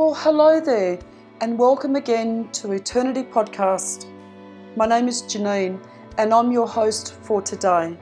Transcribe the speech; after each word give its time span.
Well, 0.00 0.14
hello 0.14 0.60
there, 0.60 0.98
and 1.42 1.58
welcome 1.58 1.94
again 1.94 2.48
to 2.52 2.72
Eternity 2.72 3.22
Podcast. 3.22 4.06
My 4.74 4.86
name 4.86 5.08
is 5.08 5.20
Janine, 5.24 5.78
and 6.16 6.32
I'm 6.32 6.50
your 6.50 6.66
host 6.66 7.16
for 7.20 7.42
today. 7.42 7.98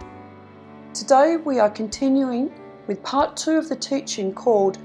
Today, 0.95 1.39
we 1.39 1.59
are 1.59 1.69
continuing 1.69 2.53
with 2.87 3.03
part 3.03 3.37
two 3.37 3.57
of 3.57 3.69
the 3.69 3.75
teaching 3.75 4.33
called 4.33 4.79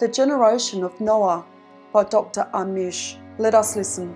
The 0.00 0.08
Generation 0.08 0.82
of 0.82 1.00
Noah 1.00 1.46
by 1.92 2.02
Dr. 2.02 2.48
Amish. 2.52 3.16
Let 3.38 3.54
us 3.54 3.76
listen. 3.76 4.12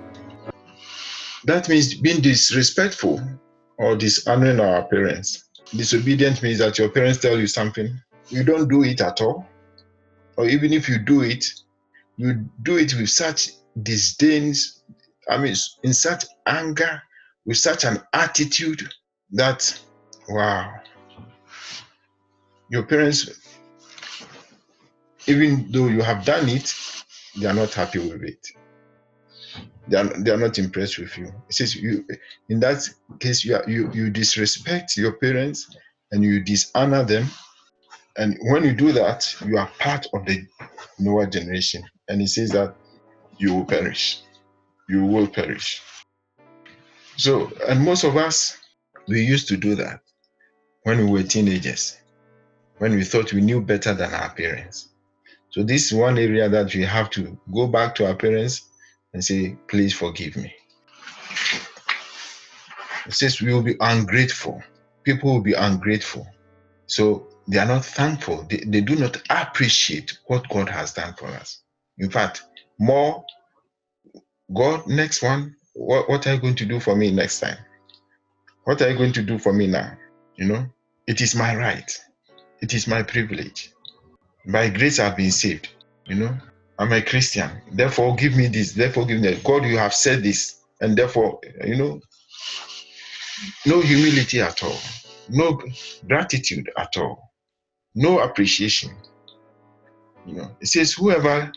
That 1.44 1.68
means 1.68 1.94
being 1.94 2.20
disrespectful 2.20 3.20
or 3.78 3.94
dishonoring 3.94 4.58
our 4.58 4.88
parents. 4.88 5.48
Disobedient 5.70 6.42
means 6.42 6.58
that 6.58 6.80
your 6.80 6.88
parents 6.88 7.20
tell 7.20 7.38
you 7.38 7.46
something, 7.46 7.96
you 8.28 8.42
don't 8.42 8.66
do 8.66 8.82
it 8.82 9.00
at 9.00 9.20
all. 9.20 9.46
Or 10.36 10.48
even 10.48 10.72
if 10.72 10.88
you 10.88 10.98
do 10.98 11.22
it, 11.22 11.44
you 12.20 12.44
do 12.62 12.76
it 12.76 12.94
with 12.94 13.08
such 13.08 13.50
disdain, 13.82 14.52
I 15.28 15.38
mean, 15.38 15.54
in 15.82 15.94
such 15.94 16.26
anger, 16.46 17.02
with 17.46 17.56
such 17.56 17.84
an 17.84 17.98
attitude 18.12 18.86
that, 19.32 19.80
wow, 20.28 20.70
your 22.68 22.82
parents, 22.82 23.40
even 25.26 25.66
though 25.70 25.86
you 25.86 26.02
have 26.02 26.26
done 26.26 26.48
it, 26.50 26.74
they 27.38 27.46
are 27.46 27.54
not 27.54 27.72
happy 27.72 28.00
with 28.00 28.22
it. 28.22 28.46
They 29.88 29.96
are, 29.96 30.04
they 30.04 30.30
are 30.30 30.36
not 30.36 30.58
impressed 30.58 30.98
with 30.98 31.16
you. 31.16 31.32
It 31.48 31.54
says 31.54 31.74
you 31.74 32.04
in 32.50 32.60
that 32.60 32.86
case 33.18 33.44
you 33.44 33.56
are, 33.56 33.64
you 33.68 33.90
you 33.92 34.10
disrespect 34.10 34.96
your 34.96 35.12
parents 35.12 35.74
and 36.12 36.22
you 36.22 36.44
dishonor 36.44 37.02
them. 37.02 37.26
And 38.16 38.36
when 38.42 38.62
you 38.64 38.74
do 38.74 38.92
that, 38.92 39.34
you 39.46 39.56
are 39.56 39.70
part 39.78 40.06
of 40.12 40.26
the 40.26 40.46
Noah 40.98 41.26
generation. 41.26 41.82
And 42.10 42.20
he 42.20 42.26
says 42.26 42.50
that 42.50 42.74
you 43.38 43.54
will 43.54 43.64
perish. 43.64 44.22
You 44.88 45.04
will 45.04 45.28
perish. 45.28 45.80
So, 47.16 47.52
and 47.68 47.84
most 47.84 48.02
of 48.02 48.16
us, 48.16 48.58
we 49.06 49.22
used 49.22 49.46
to 49.48 49.56
do 49.56 49.76
that 49.76 50.00
when 50.82 50.98
we 50.98 51.04
were 51.04 51.22
teenagers, 51.22 51.96
when 52.78 52.96
we 52.96 53.04
thought 53.04 53.32
we 53.32 53.40
knew 53.40 53.60
better 53.60 53.94
than 53.94 54.12
our 54.12 54.34
parents. 54.34 54.88
So, 55.50 55.62
this 55.62 55.86
is 55.86 55.94
one 55.94 56.18
area 56.18 56.48
that 56.48 56.74
we 56.74 56.82
have 56.82 57.10
to 57.10 57.38
go 57.54 57.68
back 57.68 57.94
to 57.96 58.08
our 58.08 58.16
parents 58.16 58.68
and 59.14 59.24
say, 59.24 59.56
please 59.68 59.94
forgive 59.94 60.36
me. 60.36 60.52
It 63.06 63.14
says 63.14 63.40
we 63.40 63.54
will 63.54 63.62
be 63.62 63.76
ungrateful. 63.78 64.60
People 65.04 65.34
will 65.34 65.42
be 65.42 65.54
ungrateful. 65.54 66.26
So, 66.86 67.28
they 67.46 67.58
are 67.58 67.66
not 67.66 67.84
thankful. 67.84 68.46
They, 68.50 68.64
they 68.66 68.80
do 68.80 68.96
not 68.96 69.22
appreciate 69.30 70.18
what 70.26 70.48
God 70.48 70.68
has 70.68 70.92
done 70.92 71.14
for 71.14 71.28
us. 71.28 71.62
In 72.00 72.10
fact, 72.10 72.42
more 72.78 73.24
God, 74.54 74.86
next 74.88 75.22
one, 75.22 75.54
what, 75.74 76.08
what 76.08 76.26
are 76.26 76.34
you 76.34 76.40
going 76.40 76.56
to 76.56 76.66
do 76.66 76.80
for 76.80 76.96
me 76.96 77.10
next 77.12 77.40
time? 77.40 77.58
What 78.64 78.82
are 78.82 78.90
you 78.90 78.96
going 78.96 79.12
to 79.12 79.22
do 79.22 79.38
for 79.38 79.52
me 79.52 79.66
now? 79.66 79.92
You 80.36 80.46
know, 80.46 80.66
it 81.06 81.20
is 81.20 81.34
my 81.34 81.54
right, 81.54 81.90
it 82.60 82.74
is 82.74 82.88
my 82.88 83.02
privilege. 83.02 83.72
By 84.46 84.70
grace, 84.70 84.98
I've 84.98 85.16
been 85.16 85.30
saved. 85.30 85.68
You 86.06 86.16
know, 86.16 86.36
I'm 86.78 86.92
a 86.92 87.02
Christian. 87.02 87.50
Therefore, 87.70 88.16
give 88.16 88.34
me 88.34 88.46
this. 88.46 88.72
Therefore, 88.72 89.04
give 89.04 89.20
me. 89.20 89.38
God, 89.44 89.64
you 89.66 89.76
have 89.76 89.94
said 89.94 90.22
this. 90.22 90.62
And 90.80 90.96
therefore, 90.96 91.38
you 91.62 91.76
know, 91.76 92.00
no 93.66 93.82
humility 93.82 94.40
at 94.40 94.62
all, 94.62 94.78
no 95.28 95.60
gratitude 96.08 96.70
at 96.78 96.96
all, 96.96 97.30
no 97.94 98.20
appreciation. 98.20 98.96
You 100.24 100.36
know, 100.36 100.56
it 100.60 100.68
says, 100.68 100.94
whoever 100.94 101.52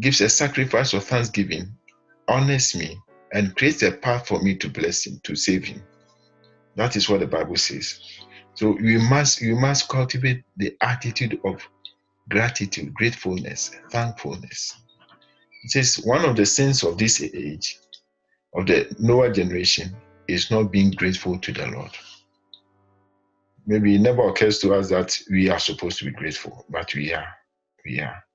gives 0.00 0.20
a 0.20 0.28
sacrifice 0.28 0.92
of 0.92 1.04
thanksgiving 1.04 1.76
honors 2.28 2.74
me 2.74 2.98
and 3.32 3.56
creates 3.56 3.82
a 3.82 3.92
path 3.92 4.28
for 4.28 4.42
me 4.42 4.56
to 4.56 4.68
bless 4.68 5.06
him, 5.06 5.20
to 5.24 5.34
save 5.34 5.64
him. 5.64 5.82
That 6.76 6.96
is 6.96 7.08
what 7.08 7.20
the 7.20 7.26
Bible 7.26 7.56
says. 7.56 7.98
So 8.54 8.78
you 8.78 8.98
must 9.00 9.40
you 9.40 9.56
must 9.56 9.88
cultivate 9.88 10.44
the 10.56 10.76
attitude 10.80 11.38
of 11.44 11.66
gratitude, 12.28 12.92
gratefulness, 12.94 13.70
thankfulness. 13.90 14.74
It 15.64 15.70
says 15.70 16.00
one 16.04 16.24
of 16.24 16.36
the 16.36 16.46
sins 16.46 16.82
of 16.82 16.98
this 16.98 17.22
age, 17.22 17.78
of 18.54 18.66
the 18.66 18.94
Noah 18.98 19.32
generation, 19.32 19.96
is 20.28 20.50
not 20.50 20.72
being 20.72 20.90
grateful 20.90 21.38
to 21.38 21.52
the 21.52 21.66
Lord. 21.66 21.90
Maybe 23.66 23.96
it 23.96 24.00
never 24.00 24.28
occurs 24.28 24.58
to 24.60 24.74
us 24.74 24.88
that 24.90 25.18
we 25.30 25.50
are 25.50 25.58
supposed 25.58 25.98
to 25.98 26.04
be 26.04 26.12
grateful, 26.12 26.64
but 26.70 26.94
we 26.94 27.12
are. 27.12 27.28
We 27.84 28.00
are. 28.00 28.25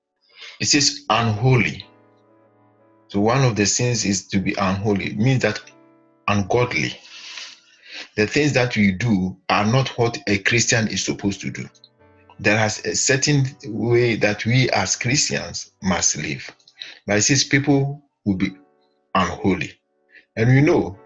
It 0.60 0.66
says 0.66 1.06
unholy. 1.10 1.86
So 3.10 3.20
one 3.20 3.44
of 3.44 3.56
the 3.56 3.66
sins 3.66 4.06
is 4.06 4.28
to 4.30 4.40
be 4.40 4.54
unholy. 4.54 5.08
It 5.08 5.18
means 5.18 5.42
that 5.42 5.60
ungodly. 6.28 6.98
The 8.16 8.28
things 8.28 8.54
that 8.54 8.76
we 8.76 8.92
do 8.92 9.38
are 9.50 9.66
not 9.66 9.90
what 9.98 10.18
a 10.28 10.38
Christian 10.40 10.88
is 10.88 11.04
supposed 11.04 11.42
to 11.42 11.52
do. 11.52 11.68
There 12.40 12.64
is 12.66 12.80
a 12.86 12.96
certain 12.96 13.46
way 13.66 14.16
that 14.16 14.46
we 14.46 14.70
as 14.72 14.96
Christians 14.96 15.72
must 15.84 16.18
live. 16.18 16.50
But 17.06 17.18
it 17.18 17.22
says 17.24 17.44
people 17.44 18.02
will 18.26 18.36
be 18.36 18.56
unholy. 19.14 19.74
And 20.36 20.50
we 20.50 20.62
know, 20.62 20.98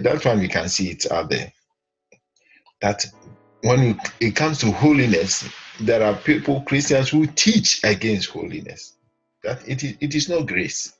that's 0.00 0.24
why 0.24 0.36
we 0.36 0.48
can 0.48 0.68
see 0.68 0.90
it 0.90 1.10
out 1.10 1.30
there. 1.30 1.52
That 2.80 3.04
when 3.62 4.00
it 4.20 4.36
comes 4.36 4.58
to 4.60 4.70
holiness, 4.70 5.48
there 5.80 6.02
are 6.02 6.14
people, 6.14 6.62
Christians, 6.62 7.08
who 7.08 7.26
teach 7.26 7.82
against 7.84 8.30
holiness. 8.30 8.96
That 9.42 9.66
it 9.66 9.82
is, 9.82 9.96
it 10.00 10.14
is 10.14 10.28
not 10.28 10.46
grace. 10.46 10.94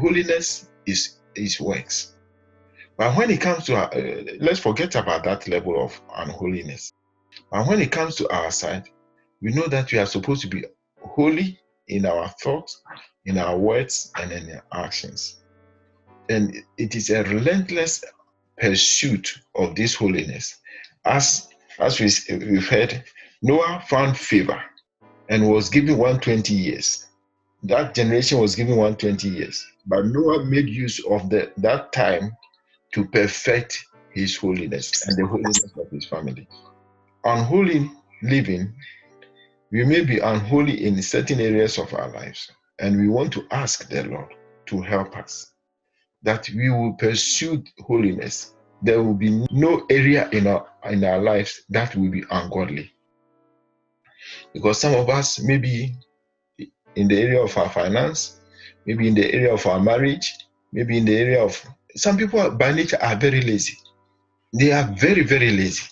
Holiness 0.00 0.70
is 0.86 1.16
is 1.34 1.60
works. 1.60 2.14
But 2.96 3.16
when 3.16 3.30
it 3.30 3.40
comes 3.40 3.64
to, 3.64 3.76
uh, 3.76 4.36
let's 4.40 4.60
forget 4.60 4.94
about 4.94 5.24
that 5.24 5.48
level 5.48 5.82
of 5.82 6.00
unholiness. 6.16 6.92
But 7.50 7.66
when 7.66 7.80
it 7.80 7.90
comes 7.90 8.14
to 8.16 8.32
our 8.32 8.50
side, 8.50 8.88
we 9.42 9.52
know 9.52 9.66
that 9.66 9.90
we 9.90 9.98
are 9.98 10.06
supposed 10.06 10.42
to 10.42 10.48
be 10.48 10.64
holy 11.02 11.58
in 11.88 12.06
our 12.06 12.28
thoughts, 12.40 12.80
in 13.26 13.36
our 13.36 13.58
words, 13.58 14.12
and 14.16 14.30
in 14.30 14.60
our 14.72 14.84
actions. 14.84 15.42
And 16.28 16.56
it 16.78 16.94
is 16.94 17.10
a 17.10 17.24
relentless 17.24 18.04
pursuit 18.56 19.40
of 19.56 19.74
this 19.74 19.94
holiness. 19.94 20.60
As 21.04 21.48
as 21.80 21.98
we, 21.98 22.36
we've 22.36 22.68
heard, 22.68 23.02
Noah 23.46 23.84
found 23.88 24.16
favor 24.16 24.58
and 25.28 25.46
was 25.46 25.68
given 25.68 25.98
120 25.98 26.54
years. 26.54 27.08
That 27.64 27.94
generation 27.94 28.38
was 28.38 28.54
given 28.54 28.76
120 28.76 29.28
years. 29.28 29.66
But 29.84 30.06
Noah 30.06 30.46
made 30.46 30.66
use 30.66 30.98
of 31.10 31.28
the, 31.28 31.52
that 31.58 31.92
time 31.92 32.34
to 32.94 33.04
perfect 33.04 33.84
his 34.14 34.34
holiness 34.34 35.06
and 35.06 35.18
the 35.18 35.26
holiness 35.26 35.62
of 35.78 35.90
his 35.90 36.06
family. 36.06 36.48
Unholy 37.24 37.90
living, 38.22 38.72
we 39.70 39.84
may 39.84 40.02
be 40.02 40.20
unholy 40.20 40.86
in 40.86 41.02
certain 41.02 41.38
areas 41.38 41.76
of 41.78 41.92
our 41.92 42.08
lives, 42.12 42.50
and 42.78 42.98
we 42.98 43.08
want 43.08 43.30
to 43.34 43.46
ask 43.50 43.90
the 43.90 44.04
Lord 44.04 44.32
to 44.66 44.80
help 44.80 45.18
us 45.18 45.52
that 46.22 46.48
we 46.56 46.70
will 46.70 46.94
pursue 46.94 47.62
holiness. 47.80 48.54
There 48.80 49.02
will 49.02 49.12
be 49.12 49.46
no 49.50 49.84
area 49.90 50.30
in 50.30 50.46
our 50.46 50.66
in 50.90 51.04
our 51.04 51.18
lives 51.20 51.64
that 51.68 51.94
will 51.94 52.10
be 52.10 52.24
ungodly. 52.30 52.93
Because 54.54 54.80
some 54.80 54.94
of 54.94 55.10
us 55.10 55.40
maybe 55.40 55.94
in 56.96 57.08
the 57.08 57.20
area 57.20 57.42
of 57.42 57.56
our 57.58 57.68
finance, 57.68 58.40
maybe 58.86 59.08
in 59.08 59.14
the 59.14 59.34
area 59.34 59.52
of 59.52 59.66
our 59.66 59.80
marriage, 59.80 60.32
maybe 60.72 60.96
in 60.96 61.04
the 61.04 61.16
area 61.16 61.42
of 61.42 61.60
some 61.96 62.16
people 62.16 62.50
by 62.52 62.72
nature 62.72 62.98
are 63.02 63.16
very 63.16 63.42
lazy. 63.42 63.76
They 64.52 64.72
are 64.72 64.84
very, 64.98 65.22
very 65.22 65.50
lazy. 65.50 65.84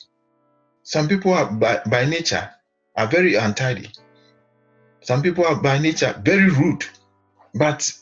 Some 0.85 1.09
people 1.09 1.33
are 1.33 1.51
by, 1.51 1.81
by 1.87 2.05
nature 2.05 2.49
are 2.97 3.07
very 3.07 3.35
untidy. 3.35 3.89
Some 5.01 5.23
people 5.23 5.45
are 5.45 5.61
by 5.61 5.79
nature 5.79 6.21
very 6.25 6.49
rude. 6.49 6.85
But 7.55 7.93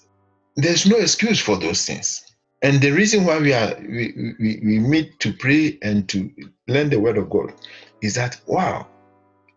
there's 0.56 0.86
no 0.86 0.96
excuse 0.96 1.40
for 1.40 1.56
those 1.56 1.86
things. 1.86 2.22
And 2.62 2.80
the 2.80 2.90
reason 2.90 3.24
why 3.24 3.38
we 3.38 3.52
are 3.54 3.74
we, 3.80 4.34
we, 4.38 4.60
we 4.62 4.78
meet 4.78 5.18
to 5.20 5.32
pray 5.32 5.78
and 5.82 6.08
to 6.10 6.30
learn 6.68 6.90
the 6.90 7.00
word 7.00 7.16
of 7.16 7.30
God 7.30 7.54
is 8.02 8.14
that 8.14 8.38
wow, 8.46 8.86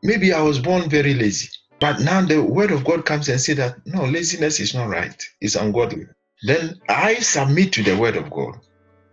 maybe 0.04 0.34
I 0.34 0.42
was 0.42 0.60
born 0.60 0.90
very 0.90 1.14
lazy. 1.14 1.50
But 1.80 2.00
now 2.02 2.22
the 2.22 2.42
word 2.42 2.72
of 2.72 2.86
God 2.86 3.06
comes 3.06 3.30
and 3.30 3.42
say 3.42 3.54
that 3.54 3.76
no, 3.86 4.06
laziness 4.06 4.60
is 4.60 4.76
not 4.76 4.90
right, 4.90 5.22
it's 5.42 5.56
ungodly. 5.56 6.06
Then 6.44 6.80
I 6.90 7.16
submit 7.16 7.74
to 7.74 7.84
the 7.84 7.98
word 7.98 8.16
of 8.16 8.30
God 8.30 8.56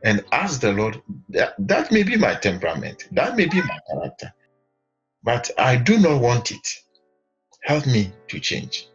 and 0.05 0.25
ask 0.33 0.61
the 0.61 0.73
Lord, 0.73 1.01
that, 1.31 1.55
that 1.59 1.93
may 1.93 2.03
be 2.03 2.17
my 2.17 2.35
temperament, 2.35 3.05
that 3.13 3.37
may 3.37 3.47
be 3.47 3.61
my 3.63 3.79
character, 3.91 4.33
but 5.23 5.51
I 5.59 5.77
do 5.77 5.99
not 5.99 6.21
want 6.21 6.51
it. 6.51 6.69
Help 7.63 7.87
me 7.87 8.13
to 8.29 8.41
change. 8.41 8.89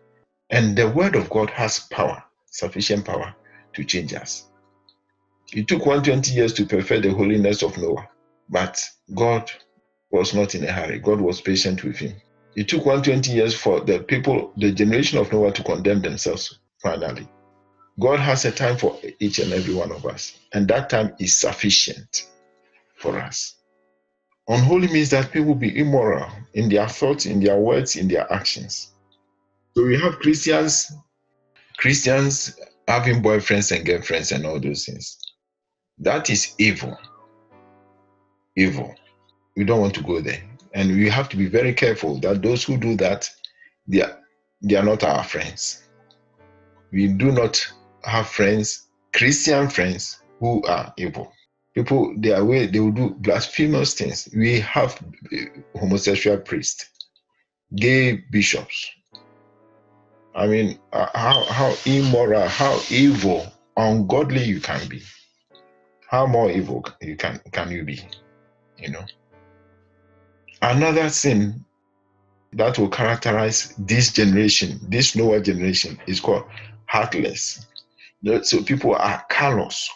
And 0.50 0.76
the 0.76 0.90
word 0.90 1.16
of 1.16 1.30
God 1.30 1.50
has 1.52 1.80
power, 1.92 2.24
sufficient 2.48 3.06
power 3.06 3.36
to 3.74 3.84
change 3.84 4.14
us. 4.14 4.50
It 5.54 5.68
took 5.68 5.86
120 5.86 6.32
years 6.32 6.54
to 6.54 6.66
perfect 6.66 7.04
the 7.04 7.14
holiness 7.14 7.62
of 7.62 7.78
Noah, 7.78 8.10
but 8.50 8.84
God 9.14 9.52
was 10.12 10.34
not 10.34 10.56
in 10.56 10.64
a 10.64 10.72
hurry. 10.72 11.00
God 11.00 11.20
was 11.22 11.42
patient 11.42 11.84
with 11.84 11.98
him. 11.98 12.16
It 12.56 12.68
took 12.70 12.86
120 12.86 13.32
years 13.32 13.54
for 13.54 13.82
the 13.82 14.00
people, 14.00 14.54
the 14.58 14.72
generation 14.72 15.20
of 15.20 15.32
Noah, 15.32 15.52
to 15.54 15.64
condemn 15.64 16.02
themselves 16.02 16.60
finally. 16.82 17.28
God 18.00 18.20
has 18.20 18.46
a 18.46 18.52
time 18.52 18.78
for 18.78 18.98
each 19.20 19.40
and 19.40 19.52
every 19.54 19.74
one 19.74 19.92
of 19.92 20.06
us, 20.06 20.38
and 20.54 20.68
that 20.68 20.90
time 20.90 21.16
is 21.20 21.38
sufficient 21.38 22.30
for 22.98 23.18
us. 23.20 23.56
Unholy 24.48 24.88
means 24.88 25.10
that 25.10 25.32
people 25.32 25.56
be 25.56 25.78
immoral 25.78 26.30
in 26.54 26.70
their 26.70 26.88
thoughts, 26.88 27.26
in 27.26 27.40
their 27.40 27.58
words, 27.58 27.96
in 27.96 28.08
their 28.08 28.32
actions. 28.32 28.92
So 29.76 29.86
we 29.86 30.00
have 30.00 30.20
Christians, 30.20 30.92
Christians 31.78 32.60
having 32.88 33.24
boyfriends 33.24 33.76
and 33.76 33.86
girlfriends 33.86 34.32
and 34.32 34.46
all 34.46 34.60
those 34.60 34.86
things. 34.86 35.18
That 35.98 36.30
is 36.30 36.54
evil. 36.60 36.98
Evil. 38.56 38.94
We 39.56 39.64
don't 39.64 39.82
want 39.82 39.94
to 39.96 40.04
go 40.04 40.22
there. 40.22 40.42
And 40.74 40.92
we 40.92 41.10
have 41.10 41.30
to 41.30 41.38
be 41.38 41.46
very 41.46 41.74
careful 41.74 42.20
that 42.20 42.42
those 42.42 42.64
who 42.64 42.78
do 42.78 42.96
that, 42.98 43.30
they 43.88 44.02
are, 44.02 44.20
they 44.62 44.76
are 44.76 44.84
not 44.84 45.04
our 45.04 45.24
friends. 45.24 45.84
We 46.92 47.08
do 47.08 47.32
not 47.32 47.66
have 48.04 48.28
friends, 48.28 48.88
Christian 49.14 49.70
friends, 49.70 50.22
who 50.40 50.64
are 50.64 50.94
evil. 50.98 51.32
People, 51.74 52.14
their 52.18 52.44
way, 52.44 52.68
they 52.68 52.80
will 52.80 52.92
do 52.92 53.10
blasphemous 53.20 53.94
things. 53.94 54.30
We 54.36 54.60
have 54.62 55.00
homosexual 55.78 56.38
priests, 56.38 56.90
gay 57.76 58.24
bishops. 58.32 58.90
I 60.34 60.48
mean, 60.48 60.80
uh, 60.92 61.08
how, 61.14 61.44
how 61.46 61.74
immoral, 61.86 62.48
how 62.48 62.80
evil, 62.90 63.46
ungodly 63.78 64.44
you 64.44 64.60
can 64.60 64.88
be. 64.88 65.02
How 66.08 66.26
more 66.26 66.52
evil 66.52 66.86
you 67.02 67.16
can 67.16 67.42
can 67.52 67.72
you 67.72 67.84
be? 67.84 68.00
You 68.78 68.92
know. 68.92 69.06
Another 70.66 71.10
sin 71.10 71.64
that 72.54 72.80
will 72.80 72.90
characterize 72.90 73.76
this 73.78 74.12
generation, 74.12 74.80
this 74.90 75.16
Noah 75.16 75.40
generation, 75.40 76.00
is 76.08 76.20
called 76.20 76.46
heartless. 76.88 77.68
So 78.42 78.64
people 78.64 78.96
are 78.96 79.24
callous, 79.30 79.88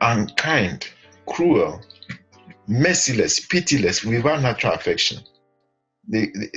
unkind, 0.00 0.86
cruel, 1.26 1.80
merciless, 2.68 3.40
pitiless, 3.40 4.04
without 4.04 4.40
natural 4.40 4.74
affection. 4.74 5.18
They, 6.06 6.26
they, 6.26 6.50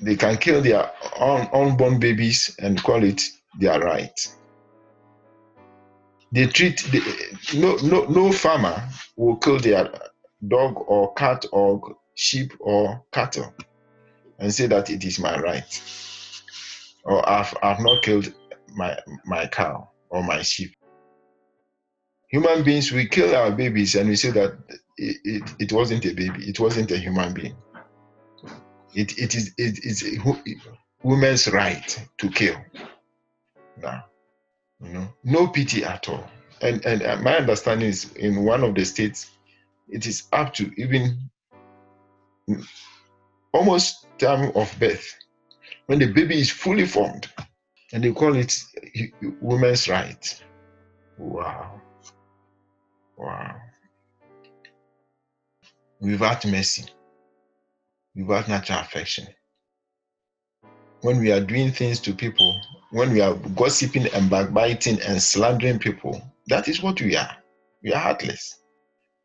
they 0.00 0.16
can 0.16 0.38
kill 0.38 0.62
their 0.62 0.90
un, 1.20 1.50
unborn 1.52 2.00
babies 2.00 2.56
and 2.60 2.82
call 2.82 3.04
it 3.04 3.20
their 3.60 3.78
right. 3.78 4.18
They 6.32 6.46
treat 6.46 6.82
no, 7.52 7.76
no, 7.82 8.06
no 8.06 8.32
farmer 8.32 8.88
will 9.16 9.36
kill 9.36 9.58
their 9.58 9.92
dog 10.48 10.82
or 10.86 11.12
cat 11.12 11.44
or 11.52 11.98
sheep 12.14 12.52
or 12.60 13.04
cattle 13.12 13.54
and 14.38 14.52
say 14.52 14.66
that 14.66 14.90
it 14.90 15.04
is 15.04 15.18
my 15.18 15.38
right. 15.38 15.82
Or 17.04 17.28
I've, 17.28 17.54
I've 17.62 17.80
not 17.80 18.02
killed 18.02 18.32
my 18.74 18.98
my 19.24 19.46
cow 19.46 19.90
or 20.10 20.22
my 20.22 20.42
sheep. 20.42 20.74
Human 22.28 22.62
beings 22.62 22.92
we 22.92 23.06
kill 23.06 23.34
our 23.34 23.50
babies 23.50 23.94
and 23.94 24.08
we 24.08 24.16
say 24.16 24.30
that 24.30 24.56
it, 24.96 25.16
it, 25.24 25.54
it 25.58 25.72
wasn't 25.72 26.04
a 26.06 26.14
baby 26.14 26.48
it 26.48 26.60
wasn't 26.60 26.90
a 26.90 26.96
human 26.96 27.32
being. 27.32 27.56
It, 28.94 29.18
it 29.18 29.34
is 29.34 29.52
it 29.58 29.84
is 29.84 30.04
women's 31.02 31.48
right 31.48 32.08
to 32.18 32.28
kill. 32.30 32.56
Now 33.76 34.04
you 34.80 34.92
know 34.92 35.08
no 35.24 35.48
pity 35.48 35.84
at 35.84 36.08
all. 36.08 36.24
And 36.60 36.84
and 36.86 37.22
my 37.22 37.36
understanding 37.36 37.88
is 37.88 38.12
in 38.12 38.44
one 38.44 38.64
of 38.64 38.74
the 38.74 38.84
states 38.84 39.30
it 39.88 40.06
is 40.06 40.24
up 40.32 40.54
to 40.54 40.72
even 40.80 41.30
almost 43.52 44.06
time 44.18 44.52
of 44.54 44.74
birth 44.78 45.16
when 45.86 45.98
the 45.98 46.12
baby 46.12 46.40
is 46.40 46.50
fully 46.50 46.86
formed 46.86 47.28
and 47.92 48.02
they 48.02 48.12
call 48.12 48.34
it 48.36 48.54
women's 49.40 49.88
right 49.88 50.42
wow. 51.18 51.80
Wow. 53.16 53.54
Without 56.00 56.44
mercy. 56.46 56.84
Without 58.16 58.48
natural 58.48 58.80
affection. 58.80 59.28
When 61.02 61.18
we 61.18 61.30
are 61.30 61.40
doing 61.40 61.70
things 61.70 62.00
to 62.00 62.14
people 62.14 62.60
when 62.90 63.10
we 63.10 63.22
are 63.22 63.34
gossiping 63.56 64.06
and 64.12 64.28
backbiting 64.28 65.00
and 65.00 65.22
slandering 65.22 65.78
people 65.78 66.20
that 66.48 66.68
is 66.68 66.82
what 66.82 67.00
we 67.00 67.16
are. 67.16 67.36
We 67.82 67.92
are 67.92 68.00
heartless. 68.00 68.58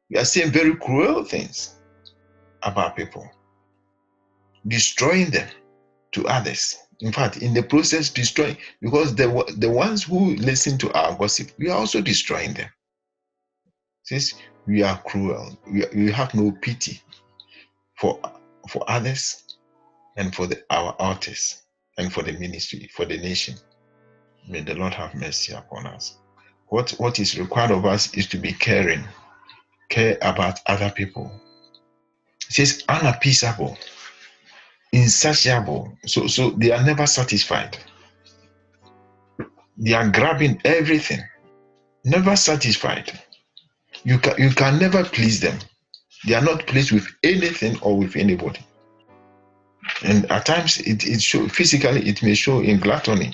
We 0.09 0.17
are 0.17 0.25
saying 0.25 0.51
very 0.51 0.75
cruel 0.75 1.23
things 1.23 1.76
about 2.67 2.95
people, 2.95 3.29
destroying 4.67 5.31
them 5.31 5.47
to 6.11 6.27
others. 6.27 6.77
In 6.99 7.11
fact, 7.11 7.37
in 7.37 7.53
the 7.53 7.63
process, 7.63 8.09
destroying 8.09 8.57
because 8.81 9.15
the 9.15 9.27
the 9.57 9.69
ones 9.69 10.03
who 10.03 10.35
listen 10.35 10.77
to 10.79 10.91
our 10.93 11.15
gossip, 11.15 11.51
we 11.57 11.69
are 11.69 11.77
also 11.77 12.01
destroying 12.01 12.53
them. 12.53 12.69
Since 14.03 14.35
we 14.65 14.83
are 14.83 15.01
cruel, 15.03 15.57
we, 15.71 15.85
we 15.95 16.11
have 16.11 16.33
no 16.33 16.51
pity 16.51 17.01
for 17.95 18.19
for 18.69 18.83
others 18.89 19.43
and 20.17 20.33
for 20.35 20.47
the, 20.47 20.63
our 20.69 20.95
artists 20.99 21.63
and 21.97 22.11
for 22.11 22.23
the 22.23 22.33
ministry, 22.33 22.89
for 22.93 23.05
the 23.05 23.17
nation. 23.17 23.55
May 24.47 24.61
the 24.61 24.75
Lord 24.75 24.93
have 24.93 25.13
mercy 25.15 25.53
upon 25.53 25.85
us. 25.87 26.17
What 26.69 26.91
what 26.91 27.19
is 27.19 27.37
required 27.37 27.71
of 27.71 27.85
us 27.85 28.13
is 28.13 28.27
to 28.27 28.37
be 28.37 28.53
caring, 28.53 29.03
care 29.89 30.17
about 30.21 30.59
other 30.65 30.89
people, 30.89 31.31
says 32.49 32.83
unappeasable, 32.89 33.77
insatiable. 34.91 35.97
So, 36.05 36.27
so 36.27 36.51
they 36.51 36.71
are 36.71 36.83
never 36.83 37.05
satisfied. 37.07 37.77
They 39.77 39.93
are 39.93 40.09
grabbing 40.09 40.61
everything, 40.65 41.21
never 42.03 42.35
satisfied. 42.35 43.11
You 44.03 44.17
can 44.19 44.33
you 44.37 44.49
can 44.51 44.79
never 44.79 45.03
please 45.03 45.39
them. 45.39 45.59
They 46.25 46.33
are 46.33 46.41
not 46.41 46.65
pleased 46.65 46.91
with 46.91 47.07
anything 47.23 47.79
or 47.81 47.97
with 47.97 48.15
anybody. 48.15 48.65
And 50.03 50.29
at 50.31 50.45
times 50.45 50.79
it, 50.79 51.05
it 51.05 51.21
show 51.21 51.47
physically 51.47 52.07
it 52.07 52.23
may 52.23 52.33
show 52.33 52.61
in 52.61 52.79
gluttony. 52.79 53.33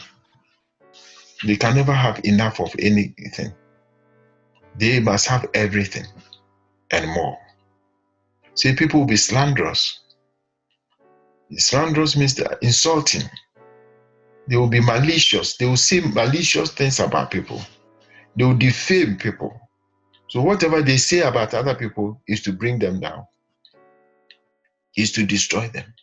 They 1.45 1.56
can 1.56 1.75
never 1.75 1.94
have 1.94 2.21
enough 2.24 2.60
of 2.60 2.74
anything. 2.80 3.54
They 4.77 5.00
must 5.00 5.27
have 5.27 5.48
everything 5.54 6.06
and 6.92 7.07
more. 7.10 7.38
See, 8.55 8.75
people 8.75 9.01
will 9.01 9.07
be 9.07 9.17
slanderous. 9.17 10.00
Slanderous 11.57 12.15
means 12.15 12.39
insulting. 12.61 13.23
They 14.47 14.57
will 14.57 14.69
be 14.69 14.81
malicious. 14.81 15.57
They 15.57 15.65
will 15.65 15.77
say 15.77 16.01
malicious 16.01 16.72
things 16.72 17.00
about 17.00 17.31
people. 17.31 17.62
They 18.36 18.43
will 18.43 18.57
defame 18.57 19.17
people. 19.17 19.60
So 20.29 20.41
whatever 20.41 20.81
they 20.81 20.98
say 20.98 21.22
about 21.22 21.53
other 21.53 21.75
people 21.75 22.22
is 22.27 22.41
to 22.43 22.53
bring 22.53 22.79
them 22.79 23.00
down, 23.00 23.25
is 24.98 25.12
to 25.13 25.25
destroy 25.25 25.67
them, 25.69 25.93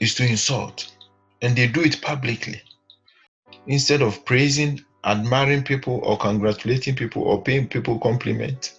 is 0.00 0.14
to 0.16 0.26
insult. 0.26 0.92
And 1.42 1.56
they 1.56 1.68
do 1.68 1.82
it 1.82 2.02
publicly. 2.02 2.60
Instead 3.66 4.02
of 4.02 4.24
praising, 4.24 4.80
admiring 5.04 5.62
people, 5.62 6.00
or 6.02 6.18
congratulating 6.18 6.96
people, 6.96 7.22
or 7.22 7.42
paying 7.42 7.68
people 7.68 7.98
compliment, 8.00 8.74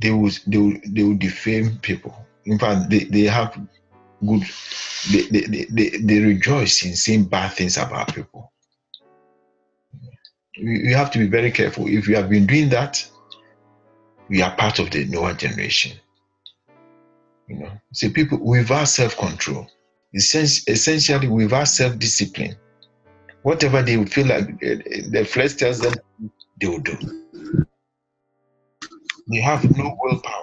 they 0.00 0.10
will 0.10 0.30
they 0.46 0.58
will, 0.58 0.76
they 0.86 1.02
will 1.02 1.16
defame 1.16 1.78
people. 1.78 2.14
In 2.44 2.58
fact, 2.58 2.88
they, 2.90 3.04
they 3.04 3.22
have 3.22 3.58
good 4.26 4.42
they, 5.10 5.22
they, 5.22 5.66
they, 5.70 5.90
they 5.98 6.20
rejoice 6.20 6.84
in 6.84 6.96
saying 6.96 7.24
bad 7.24 7.52
things 7.52 7.76
about 7.76 8.14
people. 8.14 8.52
We, 10.60 10.92
have 10.92 11.12
to 11.12 11.18
be 11.18 11.28
very 11.28 11.52
careful. 11.52 11.86
If 11.86 12.08
we 12.08 12.14
have 12.14 12.28
been 12.28 12.46
doing 12.46 12.68
that, 12.70 13.06
we 14.28 14.42
are 14.42 14.54
part 14.56 14.80
of 14.80 14.90
the 14.90 15.04
Noah 15.04 15.34
generation. 15.34 15.98
You 17.46 17.56
know, 17.60 17.70
see 17.92 18.10
people 18.10 18.38
without 18.38 18.88
self-control, 18.88 19.68
essentially 20.12 21.28
without 21.28 21.68
self-discipline, 21.68 22.56
whatever 23.42 23.82
they 23.82 24.04
feel 24.04 24.26
like 24.26 24.48
eh, 24.62 24.78
eh, 24.90 25.02
the 25.10 25.24
flesh 25.24 25.54
tells 25.54 25.78
them, 25.78 25.94
they 26.60 26.66
will 26.66 26.80
do. 26.80 27.27
They 29.30 29.40
have 29.40 29.76
no 29.76 29.96
willpower. 30.00 30.42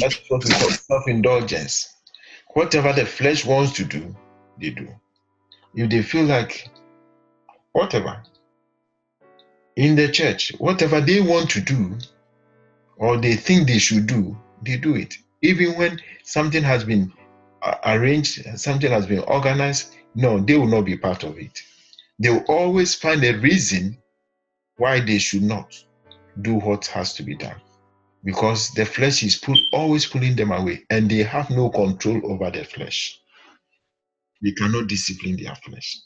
That's 0.00 0.18
what 0.28 0.44
we 0.44 0.50
call 0.50 0.70
self 0.70 1.06
indulgence. 1.06 1.88
Whatever 2.54 2.92
the 2.92 3.04
flesh 3.04 3.44
wants 3.44 3.72
to 3.74 3.84
do, 3.84 4.16
they 4.58 4.70
do. 4.70 4.88
If 5.74 5.90
they 5.90 6.02
feel 6.02 6.24
like 6.24 6.70
whatever 7.72 8.22
in 9.76 9.94
the 9.96 10.08
church, 10.10 10.52
whatever 10.58 11.00
they 11.00 11.20
want 11.20 11.50
to 11.50 11.60
do 11.60 11.96
or 12.96 13.16
they 13.18 13.34
think 13.34 13.66
they 13.66 13.78
should 13.78 14.06
do, 14.06 14.36
they 14.62 14.76
do 14.76 14.94
it. 14.96 15.14
Even 15.42 15.76
when 15.76 16.00
something 16.22 16.62
has 16.62 16.84
been 16.84 17.12
uh, 17.62 17.76
arranged, 17.84 18.46
something 18.58 18.90
has 18.90 19.06
been 19.06 19.20
organized, 19.20 19.94
no, 20.14 20.38
they 20.38 20.56
will 20.56 20.66
not 20.66 20.84
be 20.84 20.96
part 20.96 21.24
of 21.24 21.38
it. 21.38 21.62
They 22.18 22.30
will 22.30 22.44
always 22.48 22.94
find 22.94 23.22
a 23.24 23.38
reason 23.38 23.98
why 24.76 25.00
they 25.00 25.18
should 25.18 25.42
not 25.42 25.74
do 26.40 26.54
what 26.54 26.86
has 26.86 27.14
to 27.14 27.22
be 27.22 27.36
done 27.36 27.60
because 28.24 28.70
the 28.70 28.86
flesh 28.86 29.22
is 29.22 29.36
pull, 29.36 29.56
always 29.72 30.06
pulling 30.06 30.36
them 30.36 30.52
away 30.52 30.82
and 30.90 31.10
they 31.10 31.22
have 31.22 31.50
no 31.50 31.68
control 31.70 32.20
over 32.32 32.50
their 32.50 32.64
flesh 32.64 33.22
they 34.42 34.52
cannot 34.52 34.88
discipline 34.88 35.36
their 35.36 35.54
flesh. 35.54 35.98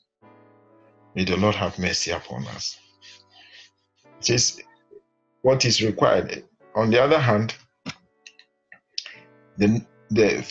May 1.15 1.25
the 1.25 1.37
Lord 1.37 1.55
have 1.55 1.79
mercy 1.79 2.11
upon 2.11 2.47
us. 2.49 2.77
It 4.21 4.27
says 4.27 4.61
what 5.43 5.65
is 5.65 5.83
required. 5.83 6.45
On 6.75 6.91
the 6.91 7.03
other 7.03 7.19
hand, 7.19 7.55
the, 9.57 9.85
the 10.11 10.47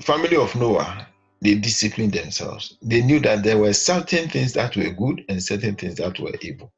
family 0.00 0.36
of 0.36 0.54
Noah, 0.54 1.08
they 1.40 1.56
disciplined 1.56 2.12
themselves. 2.12 2.76
They 2.82 3.02
knew 3.02 3.18
that 3.20 3.42
there 3.42 3.58
were 3.58 3.72
certain 3.72 4.28
things 4.28 4.52
that 4.52 4.76
were 4.76 4.90
good 4.90 5.24
and 5.28 5.42
certain 5.42 5.74
things 5.74 5.96
that 5.96 6.20
were 6.20 6.34
evil. 6.40 6.72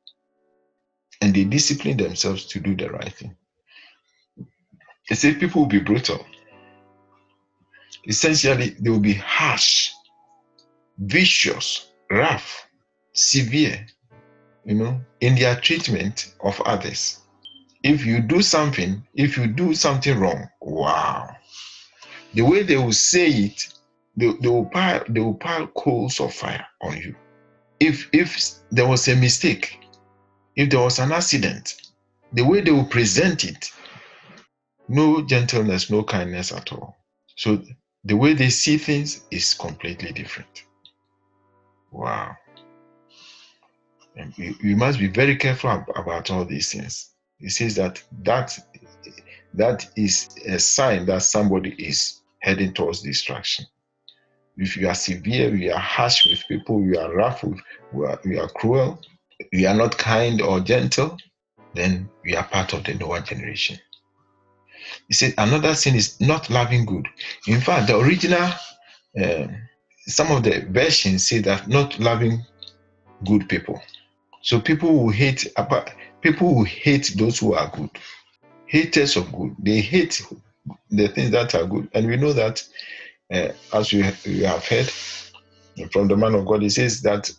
And 1.21 1.35
they 1.35 1.45
discipline 1.45 1.97
themselves 1.97 2.47
to 2.47 2.61
do 2.61 2.75
the 2.75 2.91
right 2.91 3.13
thing. 3.13 3.37
They 5.09 5.17
said 5.17 5.41
people 5.41 5.63
will 5.63 5.69
be 5.69 5.81
brutal. 5.81 6.25
Essentially, 8.07 8.71
they 8.81 8.91
will 8.91 9.01
be 9.01 9.15
harsh, 9.15 9.91
vicious, 10.99 11.91
rough, 12.11 12.67
severe, 13.13 13.87
you 14.65 14.75
know, 14.75 15.01
in 15.21 15.35
their 15.35 15.57
treatment 15.57 16.35
of 16.41 16.61
others. 16.63 17.21
If 17.83 18.05
you 18.05 18.21
do 18.21 18.43
something, 18.43 19.03
if 19.15 19.37
you 19.37 19.47
do 19.47 19.75
something 19.75 20.19
wrong, 20.19 20.49
wow. 20.61 21.35
The 22.35 22.43
way 22.43 22.63
they 22.63 22.77
will 22.77 22.93
say 22.93 23.29
it, 23.29 23.75
they, 24.17 24.33
they 24.41 24.49
will 24.49 24.67
pile 24.67 25.03
they 25.09 25.21
will 25.21 25.35
pile 25.35 25.67
coals 25.69 26.21
of 26.21 26.33
fire 26.33 26.67
on 26.83 26.97
you. 26.97 27.15
If 27.81 28.09
if 28.13 28.39
there 28.71 28.87
was 28.87 29.09
a 29.09 29.17
mistake, 29.17 29.81
if 30.61 30.69
there 30.69 30.81
was 30.81 30.99
an 30.99 31.11
accident, 31.11 31.81
the 32.35 32.43
way 32.43 32.61
they 32.61 32.71
will 32.71 32.85
present 32.85 33.45
it, 33.45 33.71
no 34.89 35.23
gentleness, 35.23 35.91
no 35.91 36.03
kindness 36.03 36.53
at 36.53 36.71
all. 36.71 36.99
So 37.35 37.63
the 38.05 38.15
way 38.15 38.35
they 38.35 38.51
see 38.51 38.77
things 38.77 39.25
is 39.31 39.55
completely 39.55 40.13
different. 40.13 40.65
Wow. 41.91 42.37
And 44.17 44.35
we, 44.37 44.55
we 44.63 44.75
must 44.75 44.99
be 44.99 45.07
very 45.07 45.37
careful 45.37 45.83
about 45.97 46.31
all 46.31 46.45
these 46.45 46.71
things. 46.71 47.11
It 47.39 47.53
says 47.53 47.75
that 47.77 48.03
that 48.25 48.59
that 49.55 49.89
is 49.97 50.29
a 50.47 50.59
sign 50.59 51.07
that 51.07 51.23
somebody 51.23 51.71
is 51.71 52.21
heading 52.41 52.75
towards 52.75 53.01
destruction. 53.01 53.65
If 54.59 54.77
you 54.77 54.89
are 54.89 54.95
severe, 54.95 55.55
you 55.55 55.73
are 55.73 55.79
harsh 55.79 56.27
with 56.27 56.45
people, 56.49 56.83
you 56.83 56.99
are 56.99 57.15
rough, 57.15 57.43
with, 57.45 57.61
are, 57.95 58.21
you 58.25 58.39
are 58.41 58.49
cruel, 58.51 59.01
you 59.53 59.67
are 59.69 59.75
not 59.75 59.99
kind 59.99 60.41
or 60.41 60.61
gentle, 60.61 61.17
then 61.75 62.11
we 62.25 62.35
are 62.35 62.45
part 62.45 62.73
of 62.73 62.85
the 62.85 62.95
Noah 62.95 63.21
generation. 63.23 63.79
He 65.09 65.15
said 65.15 65.35
another 65.39 65.75
sin 65.75 65.95
is 65.95 66.21
not 66.21 66.51
loving 66.51 66.85
good. 66.85 67.09
In 67.47 67.61
fact, 67.61 67.89
the 67.89 67.99
original, 67.99 68.51
uh, 69.21 69.47
some 70.07 70.31
of 70.33 70.43
the 70.43 70.67
versions 70.71 71.27
say 71.27 71.39
that 71.41 71.69
not 71.69 71.99
loving 71.99 72.45
good 73.25 73.49
people. 73.49 73.81
So 74.43 74.61
people 74.61 74.89
who 74.89 75.11
hate 75.11 75.47
people 76.23 76.55
who 76.55 76.65
hate 76.65 77.13
those 77.17 77.39
who 77.39 77.55
are 77.55 77.71
good, 77.77 77.91
haters 78.67 79.17
of 79.17 79.31
good. 79.33 79.55
They 79.59 79.81
hate 79.81 80.23
the 80.91 81.09
things 81.09 81.31
that 81.33 81.55
are 81.55 81.67
good, 81.67 81.89
and 81.93 82.07
we 82.07 82.17
know 82.17 82.33
that 82.33 82.63
uh, 83.33 83.49
as 83.73 83.93
we, 83.93 83.99
you 84.25 84.47
have 84.47 84.67
heard 84.67 84.91
from 85.93 86.09
the 86.09 86.17
man 86.17 86.35
of 86.35 86.47
God, 86.47 86.63
he 86.63 86.71
says 86.71 87.03
that 87.03 87.31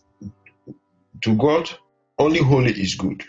to 1.24 1.36
God 1.36 1.70
only 2.22 2.40
holy 2.40 2.72
is 2.72 2.94
good. 2.96 3.24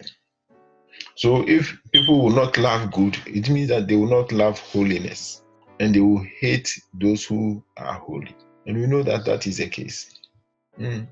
So 1.17 1.49
if 1.49 1.77
people 1.93 2.23
will 2.23 2.31
not 2.31 2.59
love 2.59 2.93
good, 2.93 3.17
it 3.27 3.49
means 3.49 3.69
that 3.69 3.89
they 3.89 3.97
will 3.97 4.09
not 4.09 4.33
love 4.33 4.59
holiness 4.59 5.43
and 5.81 5.95
they 5.95 6.01
will 6.01 6.25
hate 6.41 6.71
those 7.01 7.25
who 7.25 7.65
are 7.79 7.95
holy. 7.95 8.37
And 8.67 8.77
we 8.79 8.87
know 8.87 9.03
that 9.03 9.25
that 9.25 9.47
is 9.47 9.57
the 9.57 9.69
case. 9.69 10.19
Mm. 10.79 11.07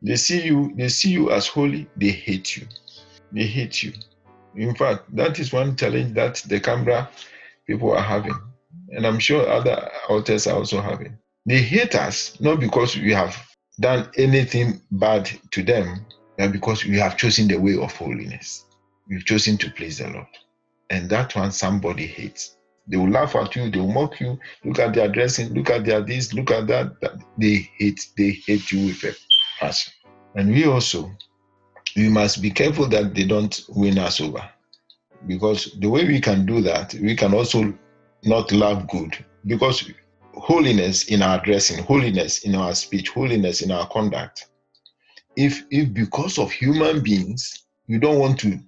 They 0.00 0.16
see 0.16 0.44
you, 0.44 0.72
they 0.76 0.88
see 0.88 1.10
you 1.10 1.32
as 1.32 1.48
holy, 1.48 1.88
they 1.96 2.10
hate 2.10 2.56
you. 2.56 2.66
They 3.32 3.46
hate 3.46 3.82
you. 3.82 3.92
In 4.54 4.74
fact, 4.74 5.14
that 5.16 5.38
is 5.40 5.52
one 5.52 5.74
challenge 5.76 6.14
that 6.14 6.36
the 6.46 6.60
Canberra 6.60 7.10
people 7.66 7.92
are 7.92 8.02
having. 8.02 8.38
And 8.90 9.04
I'm 9.04 9.18
sure 9.18 9.48
other 9.48 9.90
authors 10.08 10.46
are 10.46 10.56
also 10.56 10.80
having. 10.80 11.18
They 11.46 11.60
hate 11.60 11.96
us 11.96 12.40
not 12.40 12.60
because 12.60 12.96
we 12.96 13.12
have 13.12 13.36
done 13.80 14.08
anything 14.16 14.80
bad 14.92 15.28
to 15.50 15.62
them, 15.64 16.06
because 16.36 16.84
we 16.84 16.98
have 16.98 17.16
chosen 17.16 17.48
the 17.48 17.56
way 17.56 17.76
of 17.76 17.92
holiness. 17.94 18.66
We've 19.08 19.24
chosen 19.24 19.56
to 19.58 19.70
please 19.70 19.98
the 19.98 20.08
Lord. 20.08 20.26
And 20.90 21.08
that 21.10 21.34
one 21.36 21.52
somebody 21.52 22.06
hates. 22.06 22.56
They 22.86 22.96
will 22.96 23.10
laugh 23.10 23.34
at 23.34 23.56
you, 23.56 23.70
they 23.70 23.80
will 23.80 23.92
mock 23.92 24.20
you. 24.20 24.38
Look 24.64 24.78
at 24.78 24.94
their 24.94 25.08
dressing, 25.08 25.54
look 25.54 25.70
at 25.70 25.84
their 25.84 26.02
this, 26.02 26.34
look 26.34 26.50
at 26.50 26.66
that. 26.66 26.92
They 27.38 27.70
hate, 27.78 28.06
they 28.16 28.30
hate 28.46 28.70
you 28.70 28.88
with 28.88 29.04
a 29.04 29.16
passion. 29.58 29.92
And 30.34 30.50
we 30.50 30.66
also, 30.66 31.10
we 31.96 32.08
must 32.08 32.42
be 32.42 32.50
careful 32.50 32.86
that 32.88 33.14
they 33.14 33.24
don't 33.24 33.58
win 33.70 33.98
us 33.98 34.20
over. 34.20 34.46
Because 35.26 35.76
the 35.80 35.88
way 35.88 36.04
we 36.04 36.20
can 36.20 36.44
do 36.44 36.60
that, 36.62 36.94
we 36.94 37.16
can 37.16 37.32
also 37.32 37.72
not 38.24 38.52
love 38.52 38.88
good. 38.88 39.16
Because 39.46 39.90
holiness 40.34 41.04
in 41.04 41.22
our 41.22 41.42
dressing, 41.42 41.82
holiness 41.84 42.44
in 42.44 42.54
our 42.54 42.74
speech, 42.74 43.10
holiness 43.10 43.62
in 43.62 43.70
our 43.70 43.88
conduct. 43.88 44.48
If 45.36 45.64
if 45.70 45.92
because 45.92 46.38
of 46.38 46.50
human 46.52 47.02
beings 47.02 47.64
you 47.86 47.98
don't 47.98 48.18
want 48.18 48.38
to 48.40 48.58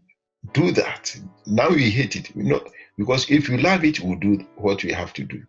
do 0.53 0.71
that. 0.73 1.17
Now 1.47 1.71
we 1.71 1.91
hate 1.91 2.17
it. 2.17 2.35
We 2.35 2.45
know 2.45 2.63
because 2.99 3.31
if 3.31 3.49
you 3.49 3.59
love 3.59 3.85
it, 3.85 4.01
we'll 4.01 4.19
do 4.19 4.45
what 4.57 4.83
we 4.85 4.93
have 4.93 5.13
to 5.15 5.25
do. 5.25 5.43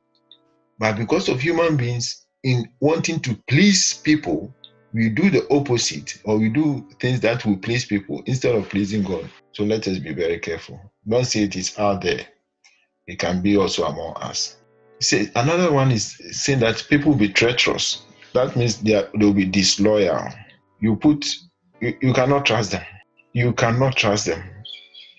But 0.80 0.98
because 0.98 1.30
of 1.30 1.42
human 1.42 1.78
beings, 1.78 2.26
in 2.44 2.70
wanting 2.80 3.20
to 3.22 3.36
please 3.48 3.94
people, 3.94 4.54
we 4.94 5.10
do 5.10 5.30
the 5.30 5.48
opposite 5.52 6.18
or 6.24 6.38
we 6.38 6.50
do 6.50 6.88
things 7.00 7.20
that 7.22 7.46
will 7.46 7.58
please 7.58 7.86
people 7.86 8.22
instead 8.26 8.56
of 8.56 8.70
pleasing 8.70 9.04
God. 9.04 9.30
So 9.54 9.64
let 9.64 9.88
us 9.88 9.98
be 10.00 10.14
very 10.14 10.40
careful. 10.40 10.80
Don't 11.08 11.26
say 11.26 11.44
it 11.44 11.56
is 11.56 11.78
out 11.78 12.02
there. 12.02 12.26
It 13.08 13.20
can 13.20 13.42
be 13.42 13.58
also 13.58 13.86
among 13.86 14.16
us. 14.18 14.58
Say 15.00 15.32
another 15.36 15.72
one 15.72 15.92
is 15.92 16.18
saying 16.32 16.60
that 16.60 16.86
people 16.90 17.12
will 17.12 17.20
be 17.20 17.30
treacherous. 17.30 18.04
That 18.34 18.56
means 18.56 18.82
they 18.82 19.08
they'll 19.18 19.34
be 19.34 19.46
disloyal. 19.46 20.28
You 20.80 20.96
put 20.96 21.26
you, 21.82 21.98
you 22.02 22.14
cannot 22.14 22.46
trust 22.46 22.72
them. 22.72 22.84
You 23.34 23.54
cannot 23.54 23.96
trust 23.96 24.26
them 24.26 24.44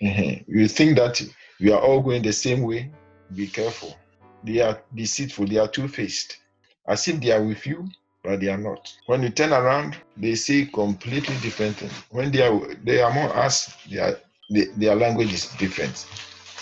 Mm-hmm. 0.03 0.50
You 0.50 0.69
think 0.69 0.97
that 0.97 1.21
we 1.61 1.73
are 1.73 1.81
all 1.81 2.00
going 2.00 2.23
the 2.23 2.33
same 2.33 2.62
way? 2.62 2.91
Be 3.35 3.47
careful. 3.47 3.97
They 4.45 4.61
are 4.61 4.81
deceitful, 4.95 5.47
they 5.47 5.59
are 5.59 5.69
two 5.69 5.88
faced. 5.88 6.38
As 6.87 7.07
if 7.09 7.21
they 7.21 7.33
are 7.33 7.43
with 7.43 7.67
you, 7.67 7.88
but 8.23 8.41
they 8.41 8.49
are 8.49 8.59
not. 8.59 8.93
When 9.07 9.23
you 9.23 9.31
turn 9.31 9.53
around, 9.53 9.97
they 10.17 10.37
say 10.37 10.67
completely 10.67 11.37
different 11.43 11.77
things. 11.77 11.93
When 12.11 12.31
they 12.31 12.43
are 12.43 12.75
they 12.85 13.03
are 13.03 13.11
among 13.11 13.31
us, 13.31 13.75
they 13.91 13.99
are, 13.99 14.17
their 14.50 14.95
language 14.95 15.33
is 15.33 15.47
different. 15.59 16.07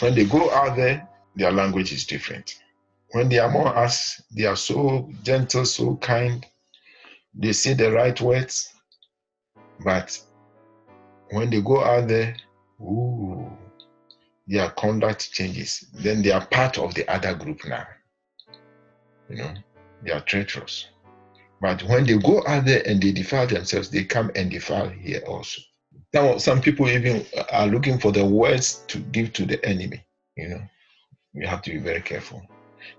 When 0.00 0.14
they 0.14 0.24
go 0.24 0.50
out 0.50 0.76
there, 0.76 1.06
their 1.36 1.52
language 1.52 1.92
is 1.92 2.06
different. 2.06 2.58
When 3.12 3.28
they 3.28 3.38
are 3.38 3.48
among 3.48 3.68
us, 3.68 4.20
they 4.34 4.46
are 4.46 4.56
so 4.56 5.10
gentle, 5.22 5.66
so 5.66 5.96
kind. 5.96 6.44
They 7.34 7.52
say 7.52 7.74
the 7.74 7.92
right 7.92 8.18
words, 8.20 8.72
but 9.84 10.18
when 11.30 11.50
they 11.50 11.60
go 11.60 11.82
out 11.82 12.08
there, 12.08 12.36
Ooh, 12.80 13.50
their 14.46 14.70
conduct 14.70 15.32
changes. 15.32 15.86
Then 15.92 16.22
they 16.22 16.30
are 16.30 16.46
part 16.46 16.78
of 16.78 16.94
the 16.94 17.10
other 17.10 17.34
group 17.34 17.64
now. 17.66 17.86
You 19.28 19.36
know, 19.36 19.54
they 20.02 20.12
are 20.12 20.20
treacherous. 20.20 20.86
But 21.60 21.82
when 21.84 22.04
they 22.04 22.18
go 22.18 22.42
out 22.46 22.66
there 22.66 22.82
and 22.86 23.02
they 23.02 23.12
defile 23.12 23.46
themselves, 23.46 23.90
they 23.90 24.04
come 24.04 24.30
and 24.36 24.50
defile 24.50 24.88
here 24.88 25.22
also. 25.26 25.62
Some, 26.14 26.38
some 26.38 26.60
people 26.60 26.88
even 26.88 27.24
are 27.50 27.66
looking 27.66 27.98
for 27.98 28.12
the 28.12 28.24
words 28.24 28.84
to 28.88 28.98
give 28.98 29.32
to 29.34 29.46
the 29.46 29.64
enemy. 29.64 30.04
You 30.36 30.48
know, 30.50 30.62
we 31.34 31.46
have 31.46 31.62
to 31.62 31.70
be 31.70 31.78
very 31.78 32.02
careful. 32.02 32.42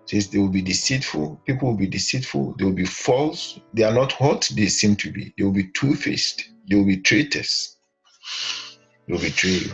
Since 0.05 0.27
they 0.27 0.39
will 0.39 0.49
be 0.49 0.61
deceitful, 0.61 1.39
people 1.45 1.69
will 1.69 1.77
be 1.77 1.87
deceitful, 1.87 2.55
they 2.57 2.65
will 2.65 2.73
be 2.73 2.85
false. 2.85 3.59
They 3.73 3.83
are 3.83 3.93
not 3.93 4.13
what 4.19 4.51
they 4.53 4.67
seem 4.67 4.95
to 4.97 5.11
be. 5.11 5.33
They 5.37 5.43
will 5.43 5.51
be 5.51 5.71
two 5.71 5.95
faced, 5.95 6.49
they 6.69 6.75
will 6.77 6.85
be 6.85 6.97
traitors 6.97 7.77
They 9.07 9.13
will 9.13 9.21
betray 9.21 9.51
you. 9.51 9.71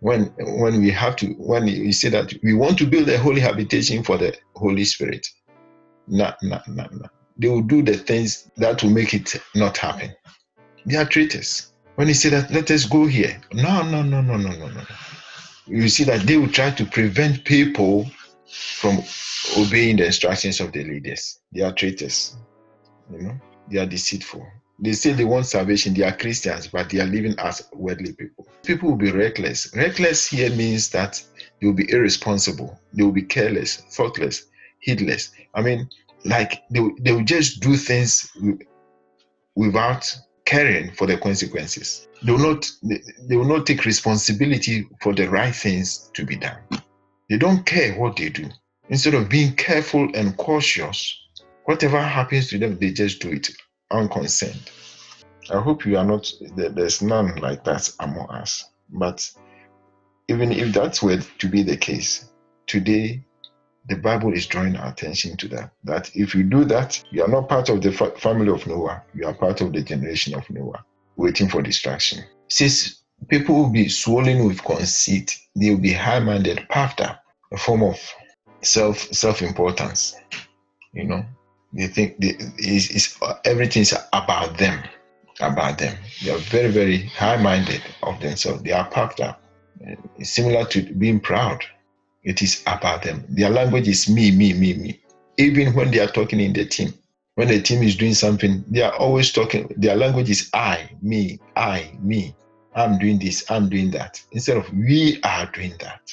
When 0.00 0.26
when 0.38 0.80
we 0.80 0.90
have 0.90 1.16
to 1.16 1.28
when 1.34 1.64
we 1.66 1.92
say 1.92 2.08
that 2.10 2.32
we 2.42 2.54
want 2.54 2.78
to 2.78 2.86
build 2.86 3.08
a 3.08 3.18
holy 3.18 3.40
habitation 3.40 4.02
for 4.04 4.18
the 4.18 4.36
Holy 4.56 4.84
Spirit, 4.84 5.26
no, 6.08 6.32
no, 6.42 6.60
no, 6.68 6.86
no. 6.92 7.08
They 7.38 7.48
will 7.48 7.62
do 7.62 7.82
the 7.82 7.94
things 7.96 8.50
that 8.58 8.82
will 8.82 8.90
make 8.90 9.14
it 9.14 9.36
not 9.54 9.78
happen. 9.78 10.14
They 10.86 10.96
are 10.96 11.06
traitors. 11.06 11.72
When 11.96 12.08
you 12.08 12.14
say 12.14 12.30
that, 12.30 12.50
let 12.52 12.70
us 12.70 12.86
go 12.86 13.06
here. 13.06 13.40
No, 13.52 13.82
no, 13.82 14.02
no, 14.02 14.22
no, 14.22 14.36
no, 14.36 14.50
no, 14.50 14.68
no. 14.68 14.82
You 15.66 15.88
see 15.88 16.04
that 16.04 16.22
they 16.26 16.36
will 16.38 16.48
try 16.50 16.70
to 16.72 16.86
prevent 16.86 17.44
people 17.44 18.10
from 18.76 19.00
obeying 19.58 19.96
the 19.98 20.06
instructions 20.06 20.60
of 20.60 20.72
the 20.72 20.84
leaders. 20.84 21.40
They 21.52 21.62
are 21.62 21.72
traitors. 21.72 22.36
You 23.10 23.22
know, 23.22 23.40
they 23.68 23.78
are 23.78 23.86
deceitful. 23.86 24.46
They 24.82 24.92
say 24.92 25.12
they 25.12 25.26
want 25.26 25.44
salvation. 25.44 25.92
They 25.92 26.04
are 26.04 26.16
Christians, 26.16 26.68
but 26.68 26.88
they 26.88 27.00
are 27.00 27.06
living 27.06 27.34
as 27.38 27.68
worldly 27.74 28.14
people. 28.14 28.48
People 28.64 28.90
will 28.90 28.96
be 28.96 29.10
reckless. 29.10 29.70
Reckless 29.76 30.26
here 30.26 30.50
means 30.50 30.88
that 30.90 31.22
they 31.60 31.66
will 31.66 31.74
be 31.74 31.90
irresponsible. 31.90 32.80
They 32.94 33.02
will 33.02 33.12
be 33.12 33.22
careless, 33.22 33.76
thoughtless, 33.76 34.46
heedless. 34.80 35.32
I 35.54 35.60
mean, 35.60 35.88
like 36.24 36.62
they, 36.70 36.80
they 37.00 37.12
will 37.12 37.24
just 37.24 37.60
do 37.60 37.76
things 37.76 38.32
without 39.54 40.16
caring 40.46 40.92
for 40.92 41.06
the 41.06 41.18
consequences. 41.18 42.08
They 42.22 42.32
will 42.32 42.38
not 42.38 42.70
they, 42.82 43.02
they 43.28 43.36
will 43.36 43.44
not 43.44 43.66
take 43.66 43.84
responsibility 43.84 44.88
for 45.02 45.14
the 45.14 45.28
right 45.28 45.54
things 45.54 46.10
to 46.14 46.24
be 46.24 46.36
done. 46.36 46.58
They 47.28 47.36
don't 47.36 47.66
care 47.66 47.94
what 48.00 48.16
they 48.16 48.30
do. 48.30 48.48
Instead 48.88 49.14
of 49.14 49.28
being 49.28 49.54
careful 49.54 50.08
and 50.14 50.36
cautious, 50.38 51.16
whatever 51.66 52.00
happens 52.00 52.48
to 52.48 52.58
them, 52.58 52.78
they 52.78 52.92
just 52.92 53.20
do 53.20 53.30
it 53.30 53.50
unconcerned. 53.90 54.70
I 55.50 55.60
hope 55.60 55.84
you 55.84 55.98
are 55.98 56.04
not 56.04 56.30
there's 56.54 57.02
none 57.02 57.36
like 57.36 57.64
that 57.64 57.90
among 58.00 58.28
us. 58.30 58.64
But 58.88 59.30
even 60.28 60.52
if 60.52 60.72
that 60.74 61.02
were 61.02 61.18
to 61.38 61.48
be 61.48 61.62
the 61.62 61.76
case, 61.76 62.30
today 62.66 63.24
the 63.88 63.96
Bible 63.96 64.32
is 64.32 64.46
drawing 64.46 64.76
our 64.76 64.92
attention 64.92 65.36
to 65.38 65.48
that. 65.48 65.72
That 65.84 66.10
if 66.14 66.34
you 66.34 66.44
do 66.44 66.64
that, 66.66 67.02
you 67.10 67.24
are 67.24 67.28
not 67.28 67.48
part 67.48 67.68
of 67.68 67.82
the 67.82 67.92
family 67.92 68.48
of 68.48 68.66
Noah, 68.66 69.02
you 69.14 69.26
are 69.26 69.34
part 69.34 69.60
of 69.60 69.72
the 69.72 69.82
generation 69.82 70.34
of 70.34 70.48
Noah, 70.50 70.84
waiting 71.16 71.48
for 71.48 71.62
destruction. 71.62 72.24
Says 72.48 73.00
people 73.28 73.54
will 73.56 73.70
be 73.70 73.88
swollen 73.88 74.46
with 74.46 74.62
conceit, 74.62 75.36
they 75.56 75.70
will 75.70 75.80
be 75.80 75.92
high 75.92 76.20
minded, 76.20 76.66
puffed 76.68 77.00
up, 77.00 77.22
a 77.52 77.56
form 77.56 77.82
of 77.82 77.98
self 78.62 78.98
self 79.12 79.42
importance. 79.42 80.14
You 80.92 81.04
know, 81.04 81.24
they 81.72 81.86
think 81.86 82.16
it's, 82.18 82.90
it's, 82.90 83.18
everything's 83.44 83.94
about 84.12 84.58
them, 84.58 84.82
about 85.40 85.78
them. 85.78 85.96
They 86.24 86.30
are 86.30 86.38
very, 86.38 86.70
very 86.70 86.98
high 87.06 87.36
minded 87.36 87.82
of 88.02 88.20
themselves, 88.20 88.62
they 88.62 88.72
are 88.72 88.88
puffed 88.90 89.20
up. 89.20 89.42
Eh, 89.86 89.94
it's 90.18 90.30
similar 90.30 90.64
to 90.66 90.82
being 90.94 91.20
proud 91.20 91.64
it 92.22 92.42
is 92.42 92.62
about 92.66 93.02
them. 93.02 93.24
Their 93.28 93.50
language 93.50 93.88
is 93.88 94.08
me, 94.08 94.30
me, 94.30 94.52
me, 94.52 94.74
me. 94.74 95.00
Even 95.38 95.74
when 95.74 95.90
they 95.90 96.00
are 96.00 96.06
talking 96.06 96.40
in 96.40 96.52
the 96.52 96.66
team, 96.66 96.92
when 97.34 97.48
the 97.48 97.62
team 97.62 97.82
is 97.82 97.96
doing 97.96 98.14
something, 98.14 98.64
they 98.68 98.82
are 98.82 98.94
always 98.96 99.32
talking. 99.32 99.72
Their 99.76 99.96
language 99.96 100.28
is 100.28 100.50
I, 100.52 100.90
me, 101.00 101.40
I, 101.56 101.96
me. 102.00 102.34
I'm 102.74 102.98
doing 102.98 103.18
this, 103.18 103.50
I'm 103.50 103.68
doing 103.68 103.90
that. 103.92 104.22
Instead 104.32 104.58
of 104.58 104.72
we 104.72 105.20
are 105.24 105.50
doing 105.52 105.74
that. 105.80 106.12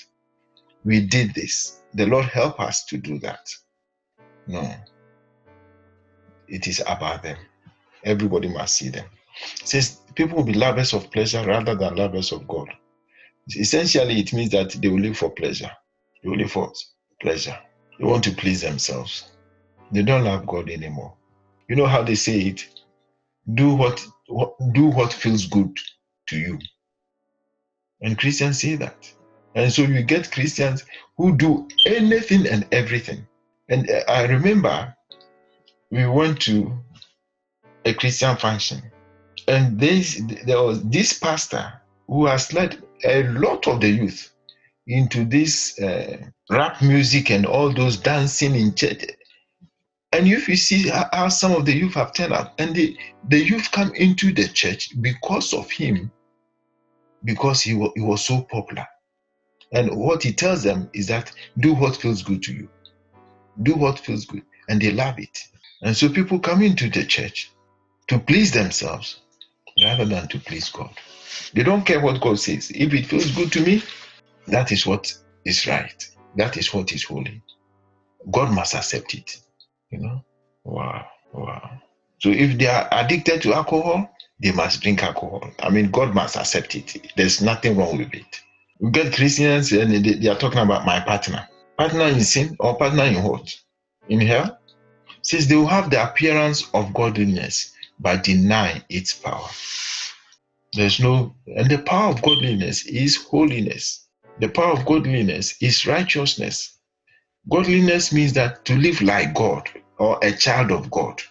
We 0.86 1.06
did 1.06 1.34
this. 1.36 1.82
The 1.94 2.06
Lord 2.06 2.26
help 2.26 2.60
us 2.60 2.86
to 2.86 2.98
do 2.98 3.20
that. 3.20 3.50
No. 4.48 4.74
It 6.48 6.68
is 6.68 6.82
about 6.88 7.24
them. 7.24 7.38
Everybody 8.04 8.48
must 8.48 8.78
see 8.78 8.90
them. 8.90 9.06
It 9.62 9.68
says 9.68 10.00
people 10.16 10.38
will 10.38 10.44
be 10.44 10.54
lovers 10.54 10.94
of 10.94 11.12
pleasure 11.12 11.44
rather 11.46 11.76
than 11.76 11.96
lovers 11.96 12.32
of 12.32 12.48
God. 12.48 12.70
Essentially, 13.56 14.20
it 14.20 14.34
means 14.34 14.52
that 14.52 14.72
they 14.72 14.88
will 14.90 15.00
live 15.00 15.18
for 15.18 15.30
pleasure. 15.30 15.72
They 16.24 16.30
will 16.30 16.38
live 16.38 16.52
for 16.52 16.72
pleasure. 17.22 17.58
They 18.00 18.06
want 18.06 18.24
to 18.26 18.32
please 18.32 18.62
themselves. 18.62 19.32
They 19.92 20.04
don't 20.04 20.26
love 20.26 20.46
God 20.46 20.70
anymore. 20.70 21.16
You 21.70 21.76
know 21.76 21.86
how 21.86 22.04
they 22.04 22.16
say 22.16 22.40
it? 22.40 22.68
Do 23.54 23.74
what, 23.74 24.06
what 24.28 24.56
do 24.74 24.88
what 24.88 25.14
feels 25.14 25.46
good 25.46 25.78
to 26.28 26.38
you. 26.38 26.60
And 28.02 28.18
Christians 28.18 28.62
say 28.62 28.76
that. 28.76 29.10
And 29.56 29.72
so 29.72 29.84
you 29.84 30.04
get 30.04 30.32
Christians 30.32 30.86
who 31.18 31.36
do 31.36 31.68
anything 31.86 32.48
and 32.48 32.68
everything. 32.72 33.26
And 33.70 33.90
uh, 33.90 34.02
I 34.08 34.26
remember 34.26 34.96
we 35.92 36.06
went 36.06 36.42
to 36.42 36.78
a 37.86 37.94
Christian 37.94 38.36
function, 38.38 38.82
and 39.48 39.80
this, 39.80 40.22
there 40.46 40.62
was 40.62 40.84
this 40.84 41.18
pastor 41.18 41.74
who 42.08 42.26
has 42.26 42.54
led 42.54 42.84
a 43.06 43.24
lot 43.30 43.68
of 43.68 43.82
the 43.82 43.90
youth 43.90 44.34
into 44.88 45.26
this 45.26 45.80
uh, 45.80 46.18
rap 46.50 46.82
music 46.82 47.30
and 47.30 47.46
all 47.46 47.74
those 47.74 47.98
dancing 47.98 48.56
in 48.56 48.74
church. 48.74 49.06
And 50.14 50.28
if 50.28 50.48
you 50.48 50.56
see 50.56 50.90
how 50.90 51.28
some 51.28 51.52
of 51.52 51.66
the 51.66 51.74
youth 51.74 51.94
have 51.96 52.14
turned 52.14 52.34
out, 52.34 52.54
and 52.58 52.74
the, 52.74 52.98
the 53.28 53.40
youth 53.44 53.72
come 53.72 53.94
into 53.96 54.34
the 54.34 54.48
church 54.48 55.00
because 55.02 55.54
of 55.54 55.70
him, 55.70 56.12
because 57.24 57.62
he, 57.62 57.72
he 57.96 58.02
was 58.02 58.24
so 58.24 58.42
popular. 58.42 58.88
And 59.74 59.96
what 59.98 60.24
he 60.24 60.32
tells 60.32 60.64
them 60.64 60.90
is 60.94 61.08
that 61.08 61.32
do 61.60 61.74
what 61.74 61.98
feels 61.98 62.24
good 62.24 62.42
to 62.44 62.54
you. 62.54 62.70
Do 63.64 63.76
what 63.76 64.00
feels 64.00 64.26
good. 64.26 64.44
And 64.70 64.82
they 64.82 64.92
love 64.92 65.20
it. 65.20 65.38
And 65.82 65.96
so 65.96 66.10
people 66.10 66.40
come 66.40 66.62
into 66.64 66.90
the 66.90 67.06
church 67.06 67.52
to 68.08 68.20
please 68.20 68.52
themselves 68.52 69.22
rather 69.82 70.06
than 70.06 70.28
to 70.30 70.40
please 70.40 70.70
God. 70.70 70.94
They 71.54 71.64
don't 71.64 71.86
care 71.86 72.00
what 72.00 72.22
God 72.22 72.40
says. 72.40 72.72
If 72.72 72.94
it 72.94 73.06
feels 73.06 73.32
good 73.32 73.52
to 73.54 73.62
me, 73.62 73.84
that 74.48 74.72
is 74.72 74.86
what 74.86 75.14
is 75.46 75.68
right. 75.68 76.08
That 76.36 76.58
is 76.58 76.74
what 76.74 76.92
is 76.92 77.04
holy. 77.04 77.42
God 78.32 78.52
must 78.54 78.74
accept 78.74 79.14
it. 79.14 79.38
You 79.92 80.00
know? 80.00 80.26
Wow. 80.64 81.06
Wow. 81.34 81.80
So 82.20 82.30
if 82.30 82.58
they 82.58 82.68
are 82.68 82.88
addicted 82.92 83.42
to 83.44 83.54
alcohol, 83.54 84.10
they 84.42 84.52
must 84.52 84.82
drink 84.82 85.04
alcohol. 85.04 85.50
I 85.60 85.70
mean, 85.70 85.92
God 85.92 86.14
must 86.14 86.36
accept 86.36 86.76
it. 86.76 87.12
There's 87.16 87.42
nothing 87.42 87.78
wrong 87.78 87.98
with 87.98 88.14
it. 88.14 88.42
We 88.80 88.92
get 88.92 89.14
Christians 89.14 89.72
and 89.72 90.06
they, 90.06 90.30
are 90.30 90.38
talking 90.38 90.60
about 90.60 90.86
my 90.86 91.00
partner. 91.00 91.48
Partner 91.78 92.06
in 92.06 92.22
sin 92.22 92.56
or 92.60 92.78
partner 92.78 93.04
in 93.04 93.24
what? 93.24 93.56
In 94.10 94.22
hell? 94.22 94.60
Says 95.28 95.46
they 95.46 95.58
will 95.58 95.68
have 95.68 95.90
the 95.90 96.02
appearance 96.02 96.70
of 96.74 96.94
godliness 96.94 97.74
but 98.00 98.24
deny 98.24 98.82
its 98.88 99.14
power. 99.14 99.50
There's 100.72 101.02
no, 101.02 101.36
and 101.48 101.70
the 101.70 101.80
power 101.80 102.14
of 102.14 102.22
godliness 102.22 102.86
is 102.86 103.18
holiness. 103.18 104.08
The 104.40 104.48
power 104.48 104.72
of 104.72 104.86
godliness 104.86 105.62
is 105.62 105.86
righteousness. 105.86 106.78
Godliness 107.50 108.14
means 108.14 108.32
that 108.34 108.64
to 108.66 108.78
live 108.78 109.02
like 109.02 109.34
God 109.34 109.70
or 109.98 110.18
a 110.22 110.32
child 110.32 110.72
of 110.72 110.90
God. 110.90 111.22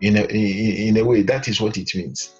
In 0.00 0.16
a, 0.16 0.24
in 0.24 0.96
a 0.96 1.04
way, 1.04 1.22
that 1.22 1.46
is 1.46 1.60
what 1.60 1.76
it 1.76 1.94
means. 1.94 2.34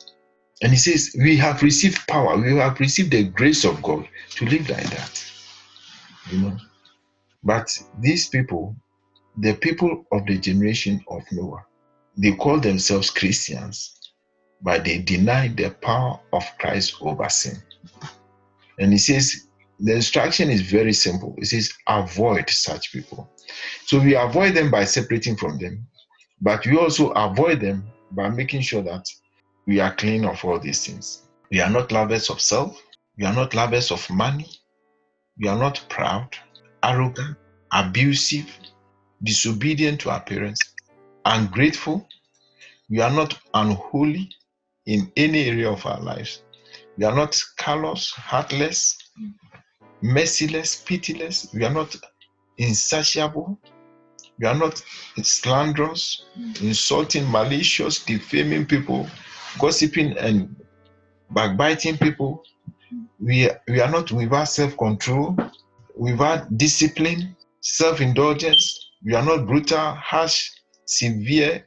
And 0.63 0.73
he 0.73 0.79
says, 0.79 1.15
We 1.17 1.37
have 1.37 1.63
received 1.63 2.09
power, 2.09 2.37
we 2.37 2.57
have 2.57 2.81
received 2.81 3.13
the 3.13 3.23
grace 3.23 3.65
of 3.65 3.81
God 3.85 4.09
to 4.31 4.47
live 4.47 4.69
like 4.69 4.91
that. 4.91 5.25
You 6.33 6.39
know. 6.41 6.57
But 7.45 7.71
these 8.01 8.29
people, 8.29 8.75
the 9.39 9.55
people 9.55 10.05
of 10.13 10.27
the 10.27 10.39
generation 10.39 11.05
of 11.09 11.23
Noah, 11.33 11.65
they 12.17 12.33
call 12.33 12.61
themselves 12.61 13.11
Christians, 13.11 14.13
but 14.63 14.85
they 14.85 14.99
deny 14.99 15.49
the 15.49 15.71
power 15.71 16.19
of 16.33 16.45
Christ 16.59 16.97
over 17.01 17.29
sin. 17.29 17.57
And 18.79 18.93
he 18.93 18.99
says, 18.99 19.49
the 19.79 19.95
instruction 19.95 20.49
is 20.49 20.63
very 20.63 20.93
simple. 20.95 21.35
It 21.39 21.47
says, 21.47 21.73
avoid 21.87 22.49
such 22.49 22.93
people. 22.93 23.31
So 23.85 24.01
we 24.01 24.15
avoid 24.15 24.55
them 24.55 24.71
by 24.71 24.85
separating 24.85 25.37
from 25.37 25.59
them, 25.59 25.87
but 26.41 26.65
we 26.67 26.79
also 26.79 27.11
avoid 27.11 27.61
them 27.61 27.87
by 28.13 28.31
making 28.31 28.63
sure 28.63 28.83
that 28.83 29.05
we 29.67 29.81
are 29.81 29.95
clean 29.95 30.25
of 30.25 30.43
all 30.45 30.59
these 30.59 30.87
things. 30.87 31.23
We 31.51 31.61
are 31.61 31.71
not 31.71 31.93
lovers 31.93 32.31
of 32.31 32.41
self. 32.41 32.81
We 33.19 33.25
are 33.27 33.35
not 33.35 33.55
lovers 33.55 33.91
of 33.91 34.09
money. 34.11 34.49
We 35.39 35.49
are 35.49 35.59
not 35.59 35.85
proud, 35.91 36.35
arrogant, 36.83 37.37
abusive, 37.73 38.49
disobedient 39.23 40.01
to 40.01 40.11
our 40.11 40.21
parents, 40.21 40.61
ungrateful. 41.25 42.07
We 42.89 43.01
are 43.01 43.11
not 43.11 43.39
unholy 43.55 44.31
in 44.87 45.11
any 45.17 45.45
area 45.45 45.71
of 45.71 45.85
our 45.87 46.01
lives. 46.01 46.43
We 46.97 47.05
are 47.05 47.15
not 47.15 47.41
callous, 47.57 48.11
heartless, 48.13 48.97
merciless, 50.03 50.83
pitiless. 50.83 51.53
We 51.53 51.65
are 51.65 51.73
not 51.73 51.97
insatiable. 52.59 53.59
We 54.39 54.47
are 54.47 54.55
not 54.55 54.83
slanderous, 55.23 56.27
insulting, 56.61 57.31
malicious, 57.31 58.05
defaming 58.05 58.67
people, 58.67 59.09
gossiping, 59.59 60.17
and 60.19 60.55
backbiting 61.31 61.97
people. 61.99 62.43
We, 63.19 63.49
we 63.67 63.81
are 63.81 63.91
not 63.91 64.13
without 64.13 64.49
self 64.49 64.77
control, 64.77 65.37
without 65.97 66.57
discipline, 66.57 67.35
self 67.61 68.01
indulgence. 68.01 68.86
We 69.05 69.15
are 69.15 69.25
not 69.25 69.47
brutal, 69.47 69.95
harsh, 69.95 70.51
severe, 70.85 71.67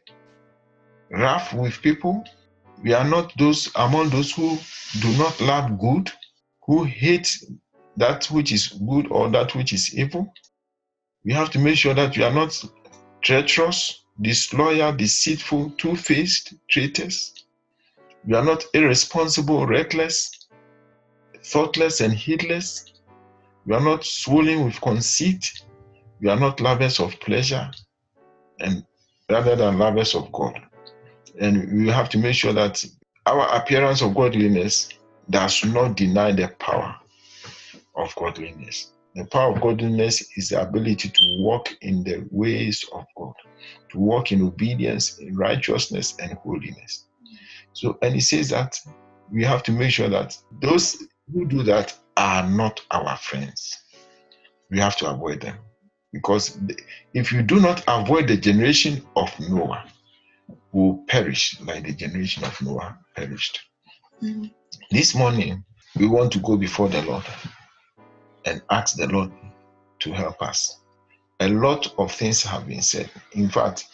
rough 1.11 1.53
with 1.53 1.81
people. 1.81 2.23
We 2.83 2.93
are 2.93 3.07
not 3.07 3.33
those 3.37 3.69
among 3.75 4.09
those 4.09 4.31
who 4.31 4.57
do 5.01 5.11
not 5.17 5.39
love 5.41 5.79
good, 5.79 6.11
who 6.65 6.83
hate 6.83 7.29
that 7.97 8.25
which 8.27 8.51
is 8.51 8.67
good 8.67 9.07
or 9.11 9.29
that 9.29 9.55
which 9.55 9.73
is 9.73 9.97
evil. 9.97 10.33
We 11.25 11.33
have 11.33 11.51
to 11.51 11.59
make 11.59 11.77
sure 11.77 11.93
that 11.93 12.15
we 12.15 12.23
are 12.23 12.33
not 12.33 12.63
treacherous, 13.21 14.03
disloyal, 14.21 14.95
deceitful, 14.95 15.71
two 15.71 15.95
faced 15.95 16.53
traitors. 16.69 17.33
We 18.25 18.35
are 18.35 18.43
not 18.43 18.63
irresponsible, 18.73 19.65
reckless, 19.67 20.31
thoughtless, 21.45 22.01
and 22.01 22.13
heedless. 22.13 22.85
We 23.65 23.75
are 23.75 23.83
not 23.83 24.03
swollen 24.03 24.65
with 24.65 24.79
conceit. 24.81 25.45
We 26.21 26.29
are 26.29 26.39
not 26.39 26.60
lovers 26.60 26.99
of 26.99 27.19
pleasure, 27.19 27.69
and 28.60 28.84
rather 29.29 29.55
than 29.55 29.79
lovers 29.79 30.15
of 30.15 30.32
God. 30.32 30.60
And 31.39 31.71
we 31.71 31.88
have 31.89 32.10
to 32.10 32.17
make 32.17 32.36
sure 32.36 32.53
that 32.53 32.84
our 33.25 33.47
appearance 33.55 34.01
of 34.01 34.15
godliness 34.15 34.89
does 35.29 35.63
not 35.63 35.95
deny 35.95 36.32
the 36.32 36.49
power 36.60 36.95
of 37.95 38.13
godliness. 38.15 38.93
The 39.15 39.25
power 39.25 39.53
of 39.53 39.62
godliness 39.62 40.25
is 40.38 40.49
the 40.49 40.62
ability 40.62 41.10
to 41.10 41.43
walk 41.43 41.69
in 41.82 42.03
the 42.03 42.27
ways 42.32 42.86
of 42.93 43.05
God, 43.17 43.34
to 43.91 43.99
walk 43.99 44.32
in 44.32 44.41
obedience, 44.41 45.19
in 45.19 45.36
righteousness, 45.36 46.15
and 46.19 46.34
holiness. 46.34 47.05
So, 47.73 47.97
and 48.01 48.13
he 48.13 48.21
says 48.21 48.49
that 48.49 48.75
we 49.32 49.43
have 49.43 49.63
to 49.63 49.71
make 49.71 49.91
sure 49.91 50.10
that 50.10 50.38
those 50.62 51.03
who 51.32 51.45
do 51.45 51.63
that 51.63 51.95
are 52.17 52.47
not 52.49 52.82
our 52.91 53.15
friends. 53.17 53.77
We 54.69 54.79
have 54.79 54.97
to 54.97 55.10
avoid 55.10 55.41
them. 55.41 55.58
Because 56.12 56.58
if 57.13 57.32
you 57.32 57.43
do 57.43 57.60
not 57.60 57.84
avoid 57.88 58.28
the 58.28 58.38
generation 58.38 59.06
of 59.15 59.32
Noah, 59.39 59.86
will 60.72 61.04
perish 61.08 61.60
like 61.62 61.86
the 61.86 61.93
generation 61.93 62.43
of 62.43 62.62
Noah 62.62 62.98
perished. 63.15 63.60
Mm-hmm. 64.22 64.45
This 64.91 65.15
morning, 65.15 65.63
we 65.95 66.08
want 66.08 66.32
to 66.34 66.39
go 66.39 66.58
before 66.58 66.89
the 66.89 67.02
Lord 67.04 67.26
and 68.45 68.62
ask 68.69 68.95
the 68.95 69.08
Lord 69.08 69.32
to 70.00 70.12
help 70.12 70.41
us. 70.41 70.80
A 71.39 71.50
lot 71.50 71.93
of 71.98 72.12
things 72.12 72.43
have 72.43 72.67
been 72.67 72.82
said. 72.82 73.10
In 73.34 73.50
fact, 73.50 73.88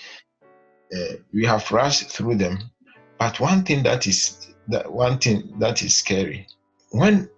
uh, 0.95 1.15
we 1.33 1.45
have 1.45 1.69
rushed 1.71 2.09
through 2.09 2.35
them. 2.35 2.57
But 3.19 3.39
one 3.39 3.63
thing 3.63 3.83
that 3.83 4.07
is 4.07 4.47
that 4.67 4.91
one 4.91 5.19
thing 5.19 5.53
that 5.59 5.81
is 5.83 5.95
scary 5.95 6.47
when 6.89 7.29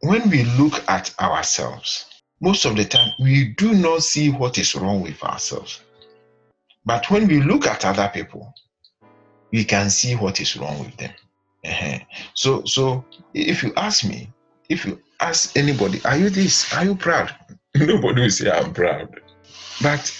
when 0.00 0.30
we 0.30 0.44
look 0.44 0.82
at 0.88 1.14
ourselves, 1.20 2.06
most 2.40 2.64
of 2.64 2.76
the 2.76 2.84
time 2.84 3.12
we 3.20 3.54
do 3.56 3.74
not 3.74 4.02
see 4.02 4.30
what 4.30 4.58
is 4.58 4.74
wrong 4.74 5.02
with 5.02 5.22
ourselves. 5.22 5.82
But 6.84 7.10
when 7.10 7.28
we 7.28 7.42
look 7.42 7.66
at 7.66 7.84
other 7.84 8.10
people, 8.12 8.54
we 9.52 9.64
can 9.64 9.90
see 9.90 10.14
what 10.14 10.40
is 10.40 10.56
wrong 10.56 10.78
with 10.78 10.96
them. 10.96 11.12
Uh-huh. 11.64 11.98
So, 12.34 12.64
so 12.64 13.04
if 13.34 13.62
you 13.62 13.72
ask 13.76 14.04
me, 14.04 14.30
if 14.68 14.86
you 14.86 15.00
ask 15.20 15.56
anybody, 15.56 16.00
are 16.04 16.16
you 16.16 16.30
this? 16.30 16.72
Are 16.72 16.84
you 16.84 16.94
proud? 16.94 17.34
Nobody 17.76 18.22
will 18.22 18.30
say 18.30 18.50
I'm 18.50 18.72
proud. 18.72 19.20
But 19.82 20.12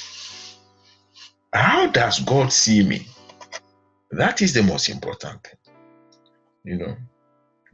how 1.52 1.86
does 1.86 2.20
God 2.20 2.52
see 2.52 2.82
me? 2.82 3.06
That 4.10 4.42
is 4.42 4.52
the 4.52 4.62
most 4.62 4.88
important 4.88 5.42
thing. 5.44 5.54
You 6.64 6.76
know, 6.76 6.96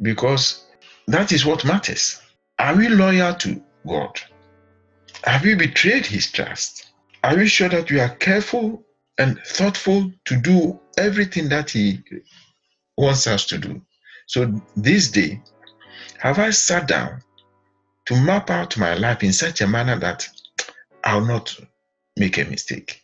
because 0.00 0.66
that 1.08 1.32
is 1.32 1.44
what 1.44 1.64
matters. 1.64 2.20
Are 2.58 2.76
we 2.76 2.88
loyal 2.88 3.34
to 3.34 3.62
God? 3.86 4.20
Have 5.24 5.42
we 5.42 5.54
betrayed 5.54 6.06
his 6.06 6.30
trust? 6.30 6.90
Are 7.24 7.36
we 7.36 7.48
sure 7.48 7.68
that 7.68 7.90
we 7.90 8.00
are 8.00 8.14
careful 8.16 8.84
and 9.18 9.38
thoughtful 9.46 10.12
to 10.26 10.36
do 10.36 10.78
everything 10.98 11.48
that 11.48 11.70
he 11.70 12.02
wants 12.96 13.26
us 13.26 13.46
to 13.46 13.58
do? 13.58 13.82
So 14.26 14.60
this 14.76 15.10
day, 15.10 15.40
have 16.18 16.38
I 16.38 16.50
sat 16.50 16.86
down 16.88 17.22
to 18.06 18.16
map 18.16 18.50
out 18.50 18.76
my 18.76 18.94
life 18.94 19.22
in 19.22 19.32
such 19.32 19.60
a 19.60 19.66
manner 19.66 19.98
that 19.98 20.28
I'll 21.04 21.24
not 21.24 21.56
make 22.16 22.38
a 22.38 22.44
mistake 22.44 23.02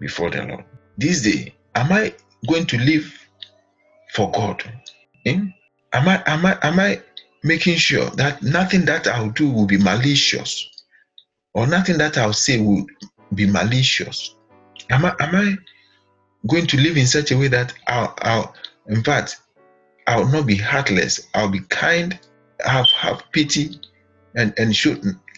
before 0.00 0.30
the 0.30 0.42
Lord? 0.44 0.64
This 0.96 1.22
day, 1.22 1.54
am 1.74 1.92
I 1.92 2.14
going 2.48 2.66
to 2.66 2.78
live 2.78 3.12
for 4.12 4.30
God? 4.30 4.62
Eh? 5.26 5.40
Am 5.92 6.08
I 6.08 6.22
am 6.26 6.44
I 6.44 6.58
am 6.62 6.80
I 6.80 7.02
making 7.42 7.76
sure 7.76 8.10
that 8.10 8.42
nothing 8.42 8.84
that 8.86 9.06
I'll 9.06 9.30
do 9.30 9.48
will 9.48 9.66
be 9.66 9.78
malicious? 9.78 10.68
Or 11.58 11.66
nothing 11.66 11.98
that 11.98 12.16
I'll 12.16 12.32
say 12.32 12.60
will 12.60 12.86
be 13.34 13.44
malicious? 13.44 14.36
Am 14.90 15.04
I, 15.04 15.12
am 15.18 15.34
I 15.34 15.56
going 16.46 16.68
to 16.68 16.76
live 16.76 16.96
in 16.96 17.08
such 17.08 17.32
a 17.32 17.36
way 17.36 17.48
that 17.48 17.74
I'll, 17.88 18.14
I'll 18.18 18.54
in 18.86 19.02
fact, 19.02 19.40
I'll 20.06 20.28
not 20.28 20.46
be 20.46 20.54
heartless. 20.54 21.26
I'll 21.34 21.48
be 21.48 21.60
kind, 21.68 22.16
have 22.64 22.86
have 22.92 23.24
pity, 23.32 23.80
and 24.36 24.54
and 24.56 24.74
show 24.74 24.94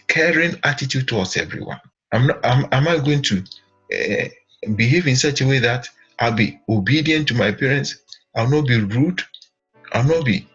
caring 0.09 0.57
attitude 0.63 1.09
towards 1.09 1.39
everyone. 1.39 1.81
I'm 2.13 2.27
not. 2.27 2.45
Am, 2.45 2.67
am 2.71 2.87
I 2.87 2.99
going 2.99 3.23
to 3.23 3.39
uh, 3.39 4.29
behave 4.77 5.07
in 5.07 5.17
such 5.17 5.41
a 5.41 5.49
way 5.49 5.59
that 5.61 5.89
I'll 6.19 6.37
be 6.37 6.61
obedient 6.69 7.29
to 7.29 7.35
my 7.35 7.51
parents? 7.51 7.97
I'll 8.37 8.51
not 8.51 8.67
be 8.67 8.79
rude. 8.79 9.23
I'll 9.95 10.05
not 10.05 10.27
be 10.27 10.47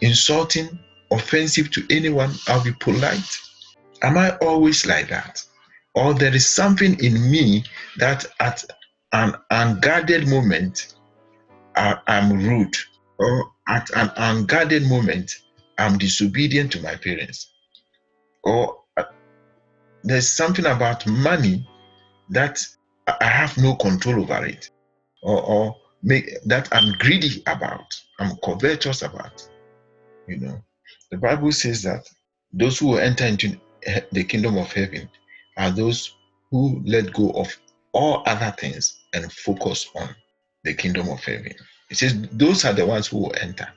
insulting, 0.00 0.78
offensive 1.10 1.70
to 1.72 1.86
anyone. 1.90 2.32
I'll 2.48 2.64
be 2.64 2.72
polite. 2.72 3.38
Am 4.02 4.18
I 4.18 4.36
always 4.38 4.86
like 4.86 5.08
that? 5.08 5.44
Or 5.94 6.14
there 6.14 6.34
is 6.34 6.46
something 6.46 7.02
in 7.02 7.30
me 7.30 7.64
that 7.98 8.26
at 8.40 8.64
an 9.12 9.34
unguarded 9.50 10.26
moment 10.28 10.94
I, 11.76 11.98
am 12.06 12.32
rude, 12.32 12.76
or 13.18 13.50
at 13.68 13.90
an 13.94 14.10
unguarded 14.16 14.88
moment 14.88 15.32
I'm 15.78 15.98
disobedient 15.98 16.72
to 16.72 16.82
my 16.82 16.96
parents, 16.96 17.52
or 18.44 18.78
uh, 18.96 19.04
there's 20.02 20.28
something 20.28 20.66
about 20.66 21.06
money 21.06 21.66
that 22.30 22.58
I 23.06 23.24
have 23.24 23.56
no 23.58 23.76
control 23.76 24.22
over 24.22 24.44
it, 24.46 24.70
or, 25.22 25.42
or 25.42 25.76
make, 26.02 26.28
that 26.46 26.68
I'm 26.72 26.92
greedy 26.98 27.42
about, 27.46 27.94
I'm 28.18 28.36
covetous 28.44 29.02
about. 29.02 29.48
You 30.26 30.38
know, 30.38 30.64
the 31.10 31.18
Bible 31.18 31.52
says 31.52 31.82
that 31.82 32.08
those 32.52 32.78
who 32.78 32.96
enter 32.96 33.26
into 33.26 33.58
the 34.12 34.24
kingdom 34.24 34.56
of 34.56 34.72
heaven 34.72 35.08
are 35.56 35.70
those 35.70 36.14
who 36.50 36.82
let 36.84 37.12
go 37.12 37.30
of 37.30 37.56
all 37.92 38.22
other 38.26 38.54
things 38.58 39.00
and 39.14 39.32
focus 39.32 39.88
on 39.94 40.08
the 40.64 40.74
kingdom 40.74 41.08
of 41.08 41.20
heaven. 41.24 41.52
It 41.90 41.96
says 41.96 42.28
those 42.32 42.64
are 42.64 42.72
the 42.72 42.86
ones 42.86 43.08
who 43.08 43.18
will 43.18 43.34
enter. 43.40 43.68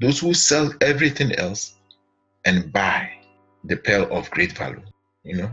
Those 0.00 0.20
who 0.20 0.34
sell 0.34 0.72
everything 0.80 1.32
else 1.36 1.74
and 2.44 2.72
buy 2.72 3.10
the 3.64 3.76
pearl 3.76 4.08
of 4.10 4.30
great 4.30 4.52
value. 4.52 4.82
You 5.24 5.36
know, 5.36 5.50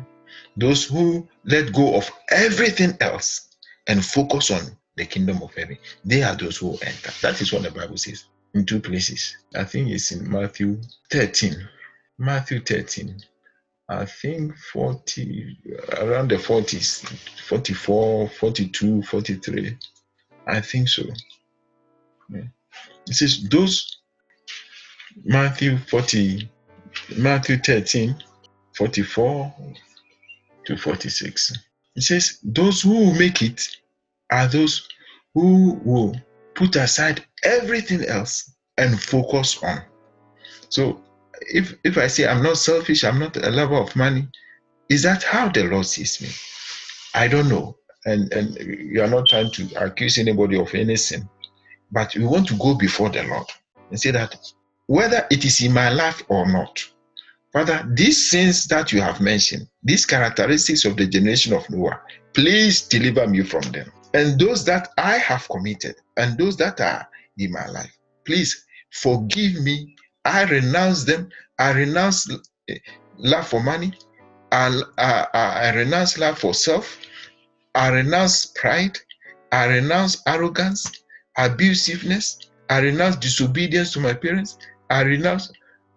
those 0.55 0.85
who 0.85 1.27
let 1.43 1.73
go 1.73 1.95
of 1.95 2.09
everything 2.29 2.97
else 3.01 3.49
and 3.87 4.03
focus 4.03 4.51
on 4.51 4.61
the 4.95 5.05
kingdom 5.05 5.41
of 5.41 5.53
heaven, 5.53 5.77
they 6.03 6.23
are 6.23 6.35
those 6.35 6.57
who 6.57 6.71
enter. 6.81 7.11
That 7.21 7.41
is 7.41 7.51
what 7.51 7.63
the 7.63 7.71
Bible 7.71 7.97
says 7.97 8.25
in 8.53 8.65
two 8.65 8.79
places. 8.79 9.37
I 9.55 9.63
think 9.63 9.89
it's 9.89 10.11
in 10.11 10.29
Matthew 10.29 10.79
13. 11.11 11.55
Matthew 12.17 12.61
13, 12.61 13.21
I 13.87 14.05
think 14.05 14.57
40, 14.73 15.57
around 15.99 16.31
the 16.31 16.37
40s, 16.37 17.07
44, 17.47 18.29
42, 18.29 19.03
43. 19.03 19.77
I 20.47 20.61
think 20.61 20.89
so. 20.89 21.03
Yeah. 22.29 22.41
It 23.07 23.13
says, 23.13 23.47
those, 23.49 24.01
Matthew 25.23 25.77
40, 25.77 26.49
Matthew 27.17 27.57
13, 27.57 28.15
44 28.75 29.55
to 30.65 30.77
46. 30.77 31.53
It 31.95 32.01
says, 32.01 32.39
those 32.43 32.81
who 32.81 32.93
will 32.93 33.13
make 33.13 33.41
it 33.41 33.61
are 34.31 34.47
those 34.47 34.87
who 35.35 35.79
will 35.85 36.15
put 36.55 36.75
aside 36.75 37.23
everything 37.43 38.03
else 38.05 38.51
and 38.77 38.99
focus 38.99 39.61
on. 39.63 39.83
So 40.69 41.01
if 41.41 41.75
if 41.83 41.97
I 41.97 42.07
say 42.07 42.27
I'm 42.27 42.43
not 42.43 42.57
selfish, 42.57 43.03
I'm 43.03 43.19
not 43.19 43.37
a 43.37 43.49
lover 43.49 43.75
of 43.75 43.95
money, 43.95 44.27
is 44.89 45.03
that 45.03 45.23
how 45.23 45.49
the 45.49 45.63
Lord 45.63 45.85
sees 45.85 46.21
me? 46.21 46.29
I 47.13 47.27
don't 47.27 47.49
know. 47.49 47.77
And 48.05 48.31
and 48.33 48.55
you 48.57 49.01
are 49.01 49.07
not 49.07 49.27
trying 49.27 49.51
to 49.51 49.83
accuse 49.83 50.17
anybody 50.17 50.59
of 50.59 50.73
any 50.73 50.95
sin, 50.95 51.27
but 51.91 52.13
we 52.15 52.25
want 52.25 52.47
to 52.47 52.57
go 52.57 52.75
before 52.75 53.09
the 53.09 53.23
Lord 53.23 53.47
and 53.89 53.99
say 53.99 54.11
that 54.11 54.35
whether 54.87 55.25
it 55.31 55.43
is 55.43 55.63
in 55.63 55.73
my 55.73 55.89
life 55.89 56.23
or 56.27 56.45
not, 56.45 56.83
Father, 57.51 57.89
these 57.93 58.29
sins 58.29 58.65
that 58.65 58.91
you 58.91 59.01
have 59.01 59.21
mentioned, 59.21 59.67
these 59.81 60.05
characteristics 60.05 60.85
of 60.85 60.97
the 60.97 61.07
generation 61.07 61.53
of 61.53 61.67
Noah, 61.69 62.01
please 62.33 62.87
deliver 62.87 63.25
me 63.27 63.43
from 63.43 63.61
them. 63.71 63.91
And 64.13 64.39
those 64.39 64.65
that 64.65 64.89
I 64.97 65.17
have 65.17 65.47
committed 65.49 65.95
and 66.17 66.37
those 66.37 66.57
that 66.57 66.79
are 66.81 67.07
in 67.37 67.51
my 67.51 67.65
life, 67.67 67.97
please 68.25 68.65
forgive 68.91 69.55
me 69.63 69.94
I 70.25 70.43
renounce 70.43 71.03
them. 71.03 71.29
I 71.59 71.71
renounce 71.71 72.29
eh, 72.67 72.77
love 73.17 73.47
for 73.47 73.61
money. 73.61 73.93
I, 74.51 74.81
I, 74.97 75.27
I 75.33 75.75
renounce 75.75 76.17
love 76.17 76.39
for 76.39 76.53
self. 76.53 76.99
I 77.75 77.89
renounce 77.89 78.47
pride. 78.47 78.97
I 79.51 79.65
renounce 79.67 80.21
arrogance, 80.27 81.03
abusiveness. 81.37 82.47
I 82.69 82.79
renounce 82.79 83.17
disobedience 83.17 83.93
to 83.93 83.99
my 83.99 84.13
parents. 84.13 84.57
I 84.89 85.01
renounce 85.01 85.51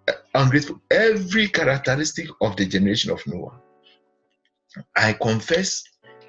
eh, 0.08 0.12
ungrateful. 0.34 0.80
Every 0.90 1.48
characteristic 1.48 2.28
of 2.42 2.56
the 2.56 2.66
generation 2.66 3.10
of 3.10 3.26
Noah. 3.26 3.58
I 4.96 5.14
confess, 5.14 5.82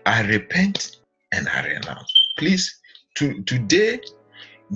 I 0.06 0.22
repent, 0.22 1.02
and 1.34 1.50
I 1.50 1.68
renounce. 1.68 2.12
Please, 2.38 2.80
to, 3.16 3.44
today, 3.44 4.00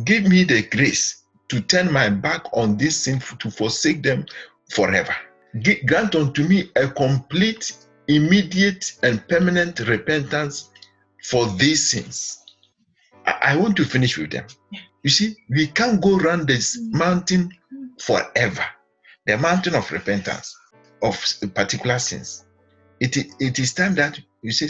give 0.03 0.27
me 0.27 0.43
the 0.43 0.63
grace 0.63 1.22
to 1.53 1.61
turn 1.61 1.91
my 1.91 2.09
back 2.09 2.45
on 2.53 2.77
this 2.77 2.97
sin, 2.97 3.19
to 3.19 3.51
forsake 3.51 4.01
them 4.01 4.25
forever. 4.71 5.15
Grant 5.85 6.15
unto 6.15 6.43
me 6.47 6.71
a 6.75 6.87
complete, 6.87 7.77
immediate, 8.07 8.93
and 9.03 9.25
permanent 9.27 9.79
repentance 9.81 10.71
for 11.23 11.45
these 11.57 11.87
sins. 11.87 12.43
I, 13.27 13.55
want 13.55 13.77
to 13.77 13.85
finish 13.85 14.17
with 14.17 14.31
them. 14.31 14.47
You 15.03 15.11
see, 15.11 15.35
we 15.47 15.67
can't 15.67 16.01
go 16.01 16.17
around 16.17 16.47
this 16.47 16.79
mountain 16.91 17.51
forever. 18.01 18.65
The 19.27 19.37
mountain 19.37 19.75
of 19.75 19.91
repentance. 19.91 20.57
of 21.03 21.15
particular 21.53 21.99
sins. 21.99 22.45
It, 22.99 23.15
it 23.39 23.59
is 23.59 23.73
time 23.73 23.93
that 23.95 24.19
you 24.41 24.51
say, 24.51 24.69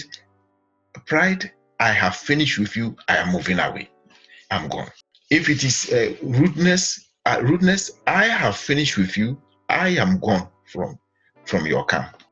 Pride, 1.05 1.49
I 1.79 1.93
have 1.93 2.17
finished 2.17 2.59
with 2.59 2.75
you. 2.75 2.97
I 3.07 3.17
am 3.17 3.31
moving 3.31 3.59
away. 3.59 3.89
I'm 4.51 4.67
gone. 4.67 4.89
If 5.29 5.49
it 5.49 5.63
is 5.63 5.91
uh, 5.91 6.15
rudeness, 6.21 7.09
uh, 7.25 7.39
rudeness, 7.41 7.91
I 8.07 8.25
have 8.25 8.57
finished 8.57 8.97
with 8.97 9.17
you. 9.17 9.41
I 9.69 9.89
am 9.89 10.19
gone 10.19 10.47
from 10.65 10.99
from 11.45 11.65
your 11.65 11.85
camp. 11.85 12.23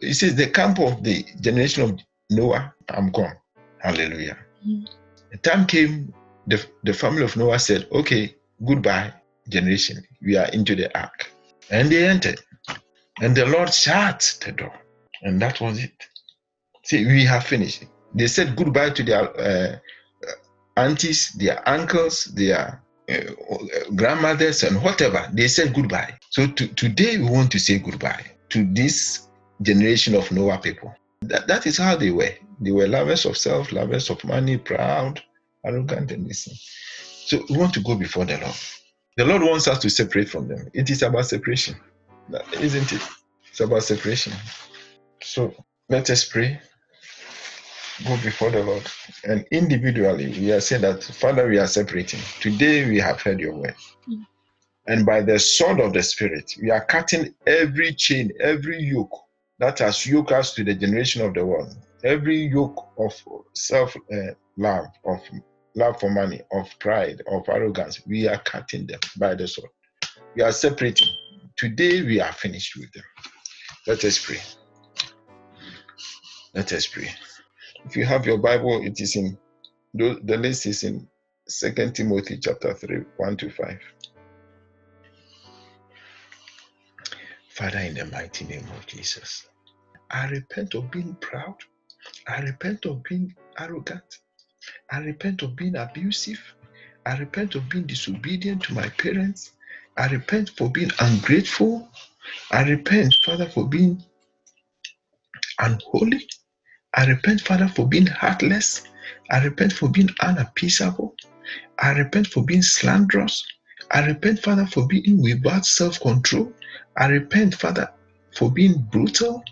It 0.00 0.14
says 0.14 0.34
the 0.34 0.48
camp 0.48 0.78
of 0.80 1.02
the 1.02 1.24
generation 1.40 1.82
of 1.82 1.98
Noah, 2.30 2.74
I'm 2.90 3.10
gone. 3.10 3.36
Hallelujah. 3.78 4.38
Mm-hmm. 4.66 4.84
The 5.32 5.38
time 5.38 5.66
came, 5.66 6.12
the, 6.46 6.64
the 6.84 6.92
family 6.92 7.22
of 7.22 7.36
Noah 7.36 7.58
said, 7.58 7.86
Okay, 7.92 8.34
goodbye, 8.64 9.12
generation. 9.48 10.02
We 10.22 10.36
are 10.36 10.48
into 10.48 10.74
the 10.74 10.96
ark. 10.98 11.30
And 11.70 11.90
they 11.90 12.06
entered. 12.06 12.40
And 13.20 13.36
the 13.36 13.46
Lord 13.46 13.72
shut 13.72 14.38
the 14.44 14.52
door. 14.52 14.72
And 15.22 15.40
that 15.40 15.60
was 15.60 15.82
it. 15.82 15.94
See, 16.84 17.06
we 17.06 17.24
have 17.24 17.44
finished. 17.44 17.84
They 18.14 18.26
said 18.26 18.56
goodbye 18.56 18.90
to 18.90 19.02
their 19.02 19.40
uh, 19.40 19.78
aunties, 20.76 21.32
their 21.32 21.66
uncles, 21.68 22.24
their 22.26 22.82
uh, 23.10 23.20
grandmothers, 23.94 24.62
and 24.62 24.82
whatever. 24.82 25.28
They 25.32 25.48
said 25.48 25.74
goodbye. 25.74 26.14
So 26.30 26.46
to, 26.46 26.68
today 26.68 27.18
we 27.18 27.28
want 27.28 27.52
to 27.52 27.58
say 27.58 27.78
goodbye 27.78 28.24
to 28.50 28.64
this 28.72 29.28
generation 29.62 30.14
of 30.14 30.30
Noah 30.32 30.58
people. 30.58 30.94
That, 31.22 31.46
that 31.46 31.66
is 31.66 31.78
how 31.78 31.96
they 31.96 32.10
were. 32.10 32.34
They 32.60 32.72
were 32.72 32.86
lovers 32.86 33.24
of 33.24 33.36
self, 33.36 33.72
lovers 33.72 34.10
of 34.10 34.22
money, 34.24 34.58
proud, 34.58 35.22
arrogant, 35.64 36.12
and 36.12 36.28
this. 36.28 36.48
So 37.26 37.42
we 37.48 37.56
want 37.56 37.74
to 37.74 37.80
go 37.80 37.94
before 37.94 38.24
the 38.24 38.38
Lord. 38.38 38.56
The 39.16 39.24
Lord 39.24 39.42
wants 39.42 39.68
us 39.68 39.78
to 39.78 39.90
separate 39.90 40.28
from 40.28 40.48
them. 40.48 40.68
It 40.74 40.90
is 40.90 41.02
about 41.02 41.26
separation, 41.26 41.76
isn't 42.60 42.92
it? 42.92 43.02
It's 43.48 43.60
about 43.60 43.84
separation. 43.84 44.32
So 45.22 45.54
let 45.88 46.10
us 46.10 46.24
pray. 46.24 46.60
Go 48.02 48.16
before 48.22 48.50
the 48.50 48.62
Lord. 48.62 48.86
And 49.22 49.46
individually, 49.52 50.28
we 50.38 50.52
are 50.52 50.60
saying 50.60 50.82
that, 50.82 51.04
Father, 51.04 51.48
we 51.48 51.58
are 51.58 51.66
separating. 51.66 52.20
Today 52.40 52.88
we 52.88 52.98
have 52.98 53.22
heard 53.22 53.38
your 53.38 53.54
word. 53.54 53.74
Mm. 54.08 54.26
And 54.86 55.06
by 55.06 55.22
the 55.22 55.38
sword 55.38 55.80
of 55.80 55.92
the 55.92 56.02
Spirit, 56.02 56.52
we 56.60 56.70
are 56.70 56.84
cutting 56.84 57.34
every 57.46 57.94
chain, 57.94 58.32
every 58.40 58.82
yoke 58.82 59.16
that 59.60 59.78
has 59.78 60.04
yoked 60.06 60.32
us 60.32 60.54
to 60.54 60.64
the 60.64 60.74
generation 60.74 61.22
of 61.22 61.34
the 61.34 61.46
world. 61.46 61.72
Every 62.02 62.46
yoke 62.46 62.92
of 62.98 63.14
self 63.54 63.96
uh, 64.12 64.34
love, 64.56 64.86
of 65.06 65.20
love 65.76 66.00
for 66.00 66.10
money, 66.10 66.40
of 66.52 66.68
pride, 66.80 67.22
of 67.28 67.48
arrogance, 67.48 68.04
we 68.06 68.26
are 68.26 68.38
cutting 68.38 68.86
them 68.86 69.00
by 69.18 69.34
the 69.34 69.46
sword. 69.46 69.70
We 70.34 70.42
are 70.42 70.52
separating. 70.52 71.08
Today 71.56 72.02
we 72.02 72.20
are 72.20 72.32
finished 72.32 72.76
with 72.76 72.92
them. 72.92 73.04
Let 73.86 74.04
us 74.04 74.18
pray. 74.18 74.40
Let 76.54 76.72
us 76.72 76.86
pray. 76.86 77.08
If 77.84 77.96
you 77.96 78.04
have 78.06 78.26
your 78.26 78.38
Bible, 78.38 78.82
it 78.84 79.00
is 79.00 79.16
in 79.16 79.38
the 79.94 80.36
list 80.36 80.66
is 80.66 80.82
in 80.82 81.08
Second 81.46 81.94
Timothy 81.94 82.38
chapter 82.38 82.74
3, 82.74 83.02
1 83.16 83.36
to 83.38 83.50
5. 83.50 83.78
Father, 87.50 87.78
in 87.78 87.94
the 87.94 88.06
mighty 88.06 88.44
name 88.46 88.68
of 88.76 88.86
Jesus, 88.86 89.46
I 90.10 90.26
repent 90.28 90.74
of 90.74 90.90
being 90.90 91.16
proud. 91.20 91.56
I 92.26 92.40
repent 92.40 92.86
of 92.86 93.02
being 93.04 93.34
arrogant. 93.58 94.02
I 94.90 94.98
repent 94.98 95.42
of 95.42 95.54
being 95.54 95.76
abusive. 95.76 96.40
I 97.06 97.18
repent 97.18 97.54
of 97.54 97.68
being 97.68 97.86
disobedient 97.86 98.62
to 98.64 98.74
my 98.74 98.88
parents. 98.88 99.52
I 99.96 100.08
repent 100.08 100.50
for 100.50 100.70
being 100.70 100.90
ungrateful. 101.00 101.88
I 102.50 102.62
repent, 102.64 103.14
Father, 103.24 103.48
for 103.48 103.68
being 103.68 104.02
unholy. 105.60 106.26
I 106.96 107.06
repent, 107.06 107.40
Father, 107.40 107.68
for 107.68 107.88
being 107.88 108.06
heartless. 108.06 108.82
I 109.30 109.42
repent 109.44 109.72
for 109.72 109.88
being 109.88 110.10
unappeasable. 110.20 111.14
I 111.80 111.92
repent 111.92 112.28
for 112.28 112.44
being 112.44 112.62
slanderous. 112.62 113.44
I 113.90 114.06
repent, 114.06 114.40
Father, 114.40 114.66
for 114.66 114.86
being 114.86 115.20
without 115.20 115.66
self 115.66 116.00
control. 116.00 116.52
I 116.96 117.06
repent, 117.06 117.54
Father, 117.54 117.90
for 118.36 118.50
being 118.50 118.86
brutal. 118.92 119.42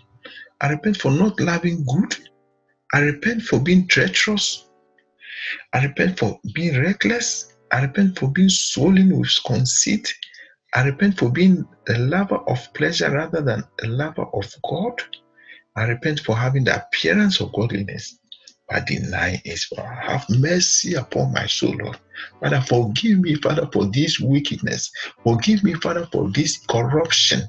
I 0.61 0.69
repent 0.69 0.97
for 0.97 1.11
not 1.11 1.39
loving 1.39 1.85
good. 1.85 2.15
I 2.93 2.99
repent 2.99 3.43
for 3.43 3.59
being 3.59 3.87
treacherous. 3.87 4.65
I 5.73 5.83
repent 5.85 6.19
for 6.19 6.39
being 6.53 6.79
reckless. 6.79 7.53
I 7.71 7.81
repent 7.81 8.17
for 8.17 8.31
being 8.31 8.49
swollen 8.49 9.17
with 9.17 9.35
conceit. 9.45 10.13
I 10.75 10.83
repent 10.85 11.17
for 11.17 11.29
being 11.31 11.65
a 11.89 11.97
lover 11.97 12.37
of 12.47 12.73
pleasure 12.73 13.11
rather 13.11 13.41
than 13.41 13.63
a 13.83 13.87
lover 13.87 14.25
of 14.33 14.51
God. 14.69 15.01
I 15.75 15.83
repent 15.83 16.19
for 16.21 16.35
having 16.35 16.63
the 16.65 16.83
appearance 16.83 17.39
of 17.39 17.53
godliness 17.53 18.17
but 18.69 18.87
deny 18.87 19.41
its 19.45 19.67
power. 19.67 19.99
Have 20.01 20.25
mercy 20.29 20.93
upon 20.95 21.33
my 21.33 21.45
soul, 21.47 21.75
Lord. 21.77 21.97
Father, 22.41 22.61
forgive 22.61 23.19
me, 23.19 23.35
Father, 23.35 23.67
for 23.71 23.85
this 23.85 24.19
wickedness. 24.19 24.91
Forgive 25.23 25.63
me, 25.63 25.73
Father, 25.73 26.07
for 26.11 26.29
this 26.31 26.59
corruption. 26.69 27.41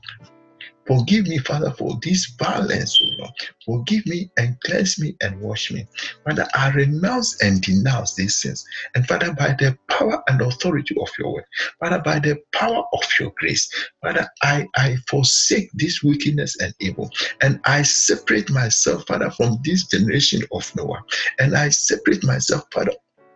Forgive 0.87 1.27
me, 1.29 1.38
Father, 1.38 1.70
for 1.73 1.99
this 2.03 2.27
violence, 2.38 2.99
O 3.03 3.07
Lord. 3.18 3.33
Forgive 3.64 4.07
me 4.07 4.31
and 4.37 4.61
cleanse 4.61 5.01
me 5.01 5.16
and 5.23 5.40
wash 5.40 5.70
me. 5.73 5.87
Father, 6.25 6.47
I 6.55 6.70
renounce 6.73 7.42
and 7.42 7.61
denounce 7.62 8.14
these 8.14 8.37
sins. 8.37 8.64
And 8.94 9.07
Father, 9.07 9.33
by 9.33 9.57
the 9.59 9.79
power 9.88 10.23
and 10.29 10.40
authority 10.42 10.94
of 11.01 11.09
your 11.18 11.33
word, 11.35 11.44
Father, 11.81 12.01
by 12.01 12.18
the 12.18 12.38
power 12.53 12.85
of 12.92 13.03
your 13.18 13.33
grace, 13.38 13.68
Father, 14.03 14.29
I, 14.42 14.66
I 14.77 14.97
forsake 15.09 15.70
this 15.75 16.03
wickedness 16.03 16.61
and 16.61 16.75
evil. 16.81 17.11
And 17.40 17.61
I 17.64 17.83
separate 17.83 18.51
myself, 18.51 19.07
Father, 19.07 19.31
from 19.31 19.59
this 19.64 19.87
generation 19.87 20.42
of 20.53 20.70
Noah. 20.77 21.03
And 21.38 21.57
I 21.57 21.70
separate 21.70 22.25
myself, 22.25 22.64
Father, 22.73 22.92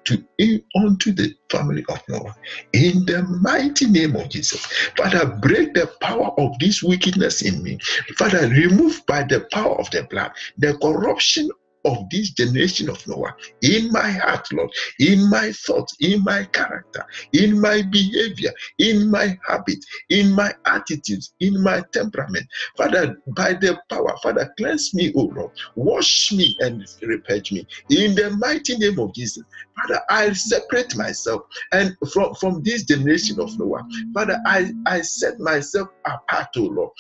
to 0.09 0.63
unto 0.77 1.13
the 1.13 1.35
family 1.51 1.85
of 1.89 2.01
Noah. 2.09 2.35
In 2.73 3.05
the 3.07 3.23
mighty 3.43 3.87
name 3.87 4.17
of 4.17 4.29
Jesus. 4.31 4.65
Father, 4.97 5.27
break 5.27 5.75
the 5.75 5.91
power 6.01 6.31
of 6.39 6.59
this 6.59 6.83
wickedness 6.83 7.43
in 7.43 7.63
me. 7.63 7.79
Father, 8.17 8.49
remove 8.49 9.05
by 9.07 9.23
the 9.23 9.47
power 9.53 9.79
of 9.79 9.91
the 9.91 10.05
blood 10.05 10.33
the 10.57 10.77
corruption 10.79 11.51
of 11.85 11.99
this 12.11 12.31
generation 12.31 12.89
of 12.89 13.07
Noah 13.07 13.35
in 13.63 13.91
my 13.93 14.11
heart, 14.11 14.47
Lord, 14.53 14.71
in 14.99 15.29
my 15.31 15.53
thoughts, 15.53 15.95
in 16.01 16.23
my 16.25 16.45
character, 16.53 17.05
in 17.33 17.61
my 17.61 17.83
behavior, 17.83 18.53
in 18.79 19.11
my 19.11 19.39
habit, 19.47 19.79
in 20.11 20.33
my 20.33 20.53
attitudes, 20.67 21.35
in 21.41 21.63
my 21.63 21.83
temperament. 21.93 22.47
Father, 22.77 23.17
by 23.37 23.55
the 23.55 23.79
power, 23.89 24.15
Father, 24.23 24.53
cleanse 24.59 24.95
me, 24.95 25.13
O 25.17 25.23
Lord, 25.35 25.51
wash 25.77 26.33
me 26.33 26.57
and 26.61 26.83
repurge 27.03 27.53
me 27.53 27.67
in 27.91 28.15
the 28.15 28.31
mighty 28.39 28.77
name 28.77 28.99
of 28.99 29.15
Jesus. 29.15 29.45
Father, 29.77 30.01
I 30.11 30.33
separate 30.33 30.97
myself 30.97 31.43
and 31.73 31.97
from, 32.13 32.35
from 32.35 32.63
this 32.63 32.85
generation 32.85 33.41
of 33.41 33.57
Noah. 33.59 33.85
Father, 34.15 34.39
I, 34.47 34.73
I 34.87 35.01
set 35.01 35.39
myself 35.39 35.89
apart, 36.07 36.49
O 36.57 36.63
Lord. 36.63 36.91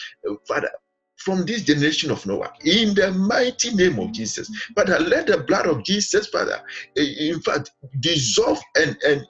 Father, 0.47 0.71
from 1.19 1.45
this 1.45 1.63
generation 1.63 2.11
of 2.11 2.25
Noah 2.27 2.53
in 2.65 2.95
the 2.95 3.11
mighty 3.13 3.75
name 3.75 3.99
of 3.99 4.13
Jesus. 4.13 4.49
Father, 4.75 4.99
let 4.99 5.27
the 5.27 5.39
blood 5.39 5.67
of 5.67 5.85
Jesus, 5.85 6.29
Father, 6.29 6.61
eh, 6.97 7.15
in 7.19 7.41
fact, 7.41 7.71
dissolve 8.01 8.61
and, 8.77 8.97
and 9.07 9.25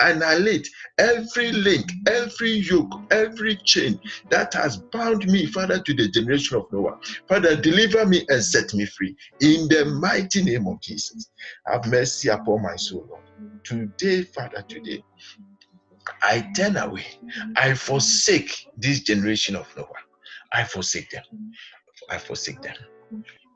annihilate 0.00 0.68
every 0.98 1.52
link, 1.52 1.90
every 2.08 2.52
yoke, 2.52 2.92
every 3.10 3.56
chain 3.64 4.00
that 4.30 4.52
has 4.54 4.78
bound 4.92 5.26
me, 5.26 5.46
Father, 5.46 5.80
to 5.80 5.94
the 5.94 6.08
generation 6.08 6.56
of 6.56 6.64
Noah. 6.72 6.96
Father, 7.28 7.54
deliver 7.56 8.06
me 8.06 8.24
and 8.28 8.42
set 8.42 8.72
me 8.74 8.86
free 8.86 9.14
in 9.40 9.68
the 9.68 9.84
mighty 9.84 10.42
name 10.42 10.66
of 10.66 10.80
Jesus. 10.80 11.30
Have 11.66 11.86
mercy 11.86 12.28
upon 12.28 12.62
my 12.62 12.76
soul, 12.76 13.06
Lord. 13.08 13.22
Today, 13.64 14.22
Father, 14.34 14.64
today, 14.68 15.02
I 16.22 16.48
turn 16.56 16.76
away. 16.76 17.06
I 17.56 17.74
forsake 17.74 18.54
this 18.76 19.00
generation 19.00 19.54
of 19.54 19.66
Noah. 19.76 19.86
I 20.52 20.64
forsake 20.64 21.10
them. 21.10 21.22
I 22.10 22.18
forsake 22.18 22.60
them. 22.62 22.74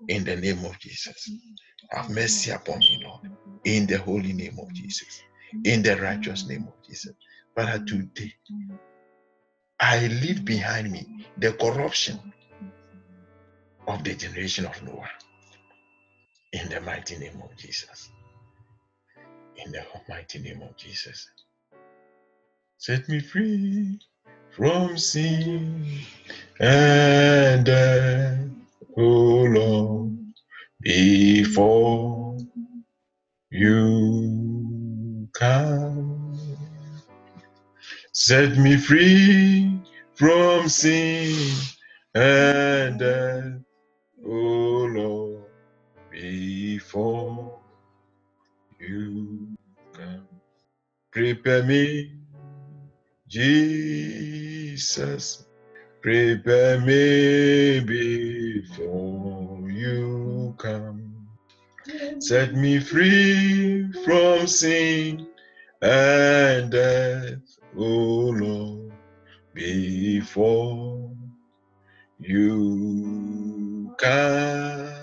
In 0.09 0.25
the 0.25 0.37
name 0.37 0.65
of 0.65 0.79
Jesus. 0.79 1.31
Have 1.91 2.11
mercy 2.11 2.51
upon 2.51 2.79
me, 2.79 3.03
Lord. 3.05 3.21
In 3.65 3.87
the 3.87 3.99
holy 3.99 4.33
name 4.33 4.59
of 4.61 4.73
Jesus. 4.75 5.23
In 5.65 5.83
the 5.83 5.97
righteous 5.97 6.49
name 6.49 6.67
of 6.67 6.75
Jesus. 6.87 7.13
Father, 7.55 7.85
today, 7.85 8.33
I 9.81 10.07
leave 10.07 10.45
behind 10.45 10.91
me 10.91 11.29
the 11.39 11.53
corruption 11.53 12.21
of 13.87 14.03
the 14.05 14.15
generation 14.15 14.67
of 14.67 14.83
Noah. 14.83 15.11
In 16.53 16.69
the 16.69 16.81
mighty 16.81 17.19
name 17.19 17.41
of 17.43 17.57
Jesus. 17.57 18.11
In 19.57 19.73
the 19.73 19.85
mighty 20.09 20.39
name 20.41 20.63
of 20.63 20.77
Jesus. 20.77 21.29
Set 22.79 23.09
me 23.09 23.21
free 23.21 23.99
from 24.57 24.99
sin 24.99 25.87
and 26.61 27.67
death, 27.67 28.49
oh 28.99 29.45
Lord, 29.45 30.19
before 30.83 32.39
you 33.51 35.29
come. 35.35 36.59
Set 38.13 38.59
me 38.59 38.77
free 38.77 39.81
from 40.15 40.69
sin 40.69 41.55
and 42.15 42.99
death, 42.99 43.63
O 44.27 44.31
Lord, 44.31 45.45
before 46.11 47.61
you 48.81 49.57
come. 49.95 50.29
Prepare 51.13 51.65
me, 51.65 52.14
Jesus, 53.35 55.27
prepare 56.01 56.79
me 56.79 57.81
before 57.81 59.61
you 59.69 60.55
come. 60.57 61.27
Set 62.21 62.55
me 62.55 62.79
free 62.79 63.91
from 64.05 64.47
sin 64.47 65.27
and 65.83 66.71
death, 66.71 67.43
O 67.77 67.83
Lord, 67.83 68.93
before 69.53 71.11
you 72.21 73.97
come. 73.99 74.95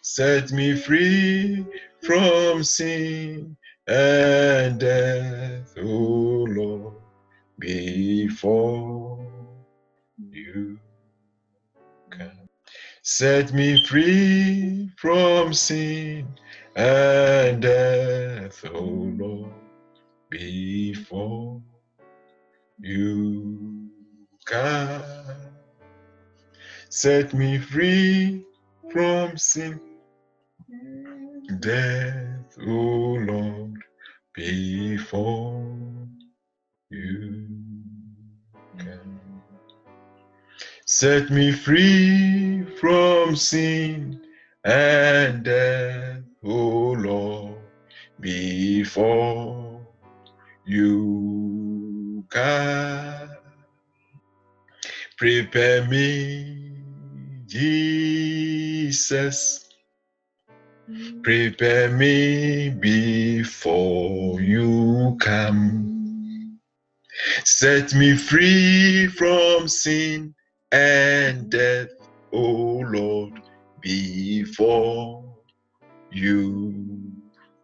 Set 0.00 0.50
me 0.50 0.74
free 0.76 1.66
from 2.00 2.64
sin 2.64 3.54
and 3.90 4.78
death, 4.78 5.74
O 5.78 6.46
Lord, 6.48 6.94
before 7.58 9.26
you 10.16 10.78
come. 12.10 12.48
Set 13.02 13.52
me 13.52 13.84
free 13.84 14.92
from 14.96 15.52
sin 15.52 16.28
and 16.76 17.62
death, 17.62 18.64
O 18.72 18.80
Lord, 18.80 19.52
before 20.30 21.60
you 22.78 23.90
come. 24.44 25.02
Set 26.90 27.34
me 27.34 27.58
free 27.58 28.44
from 28.92 29.36
sin, 29.36 29.80
death, 31.58 32.29
O 32.66 33.18
Lord, 33.20 33.74
before 34.34 36.08
you 36.90 37.48
come. 38.78 39.42
Set 40.86 41.30
me 41.30 41.52
free 41.52 42.64
from 42.80 43.36
sin 43.36 44.20
and 44.64 45.44
death, 45.44 46.22
O 46.44 46.96
Lord, 46.98 47.58
before 48.20 49.86
you 50.66 52.24
come. 52.28 53.30
Prepare 55.16 55.86
me, 55.86 56.82
Jesus. 57.46 59.69
Prepare 61.22 61.90
me 61.90 62.70
before 62.70 64.40
you 64.40 65.16
come. 65.20 66.58
Set 67.44 67.94
me 67.94 68.16
free 68.16 69.06
from 69.08 69.68
sin 69.68 70.34
and 70.72 71.50
death, 71.50 71.88
O 72.32 72.82
Lord, 72.86 73.40
before 73.82 75.24
you 76.10 77.12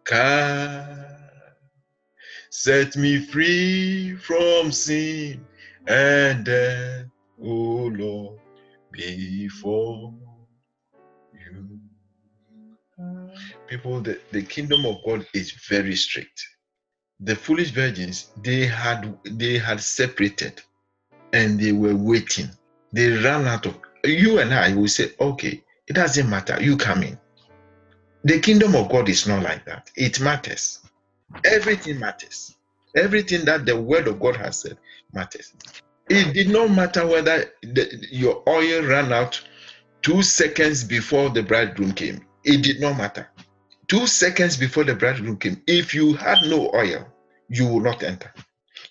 come. 0.05 1.05
Set 2.51 2.95
me 2.97 3.19
free 3.19 4.15
from 4.15 4.71
sin 4.71 5.45
and 5.87 6.45
death, 6.45 7.05
O 7.41 7.91
Lord, 7.93 8.39
before 8.91 10.13
People, 13.67 13.99
the, 14.01 14.19
the 14.31 14.43
kingdom 14.43 14.85
of 14.85 15.03
God 15.05 15.25
is 15.33 15.51
very 15.51 15.95
strict. 15.95 16.47
The 17.19 17.35
foolish 17.35 17.71
virgins, 17.71 18.29
they 18.43 18.65
had 18.65 19.17
they 19.25 19.57
had 19.57 19.81
separated 19.81 20.61
and 21.33 21.59
they 21.59 21.71
were 21.71 21.95
waiting. 21.95 22.49
They 22.93 23.09
ran 23.09 23.45
out 23.47 23.65
of 23.65 23.77
you 24.03 24.39
and 24.39 24.53
I 24.53 24.73
will 24.73 24.87
say, 24.87 25.11
okay, 25.19 25.63
it 25.87 25.93
doesn't 25.93 26.29
matter, 26.29 26.61
you 26.61 26.77
come 26.77 27.03
in. 27.03 27.19
The 28.23 28.39
kingdom 28.39 28.75
of 28.75 28.89
God 28.89 29.09
is 29.09 29.27
not 29.27 29.43
like 29.43 29.65
that. 29.65 29.91
It 29.95 30.19
matters. 30.19 30.79
Everything 31.43 31.99
matters. 31.99 32.55
Everything 32.95 33.45
that 33.45 33.65
the 33.65 33.79
word 33.79 34.07
of 34.07 34.19
God 34.19 34.35
has 34.37 34.61
said 34.61 34.77
matters. 35.13 35.53
It 36.09 36.33
did 36.33 36.49
not 36.49 36.71
matter 36.71 37.05
whether 37.05 37.51
the, 37.61 38.07
your 38.11 38.43
oil 38.47 38.83
ran 38.85 39.11
out 39.11 39.41
two 40.01 40.21
seconds 40.23 40.83
before 40.83 41.29
the 41.29 41.43
bridegroom 41.43 41.91
came. 41.93 42.25
It 42.43 42.63
did 42.63 42.79
not 42.79 42.97
matter. 42.97 43.27
Two 43.87 44.05
seconds 44.05 44.57
before 44.57 44.83
the 44.83 44.95
bridegroom 44.95 45.37
came, 45.37 45.61
if 45.65 45.93
you 45.93 46.13
had 46.13 46.39
no 46.45 46.69
oil, 46.73 47.07
you 47.49 47.65
will 47.67 47.79
not 47.79 48.03
enter. 48.03 48.33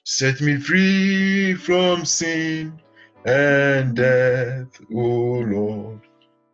Set 0.04 0.40
me 0.40 0.56
free 0.56 1.52
from 1.54 2.06
sin 2.06 2.80
and 3.26 3.94
death, 3.94 4.68
O 4.94 5.44
Lord, 5.44 6.00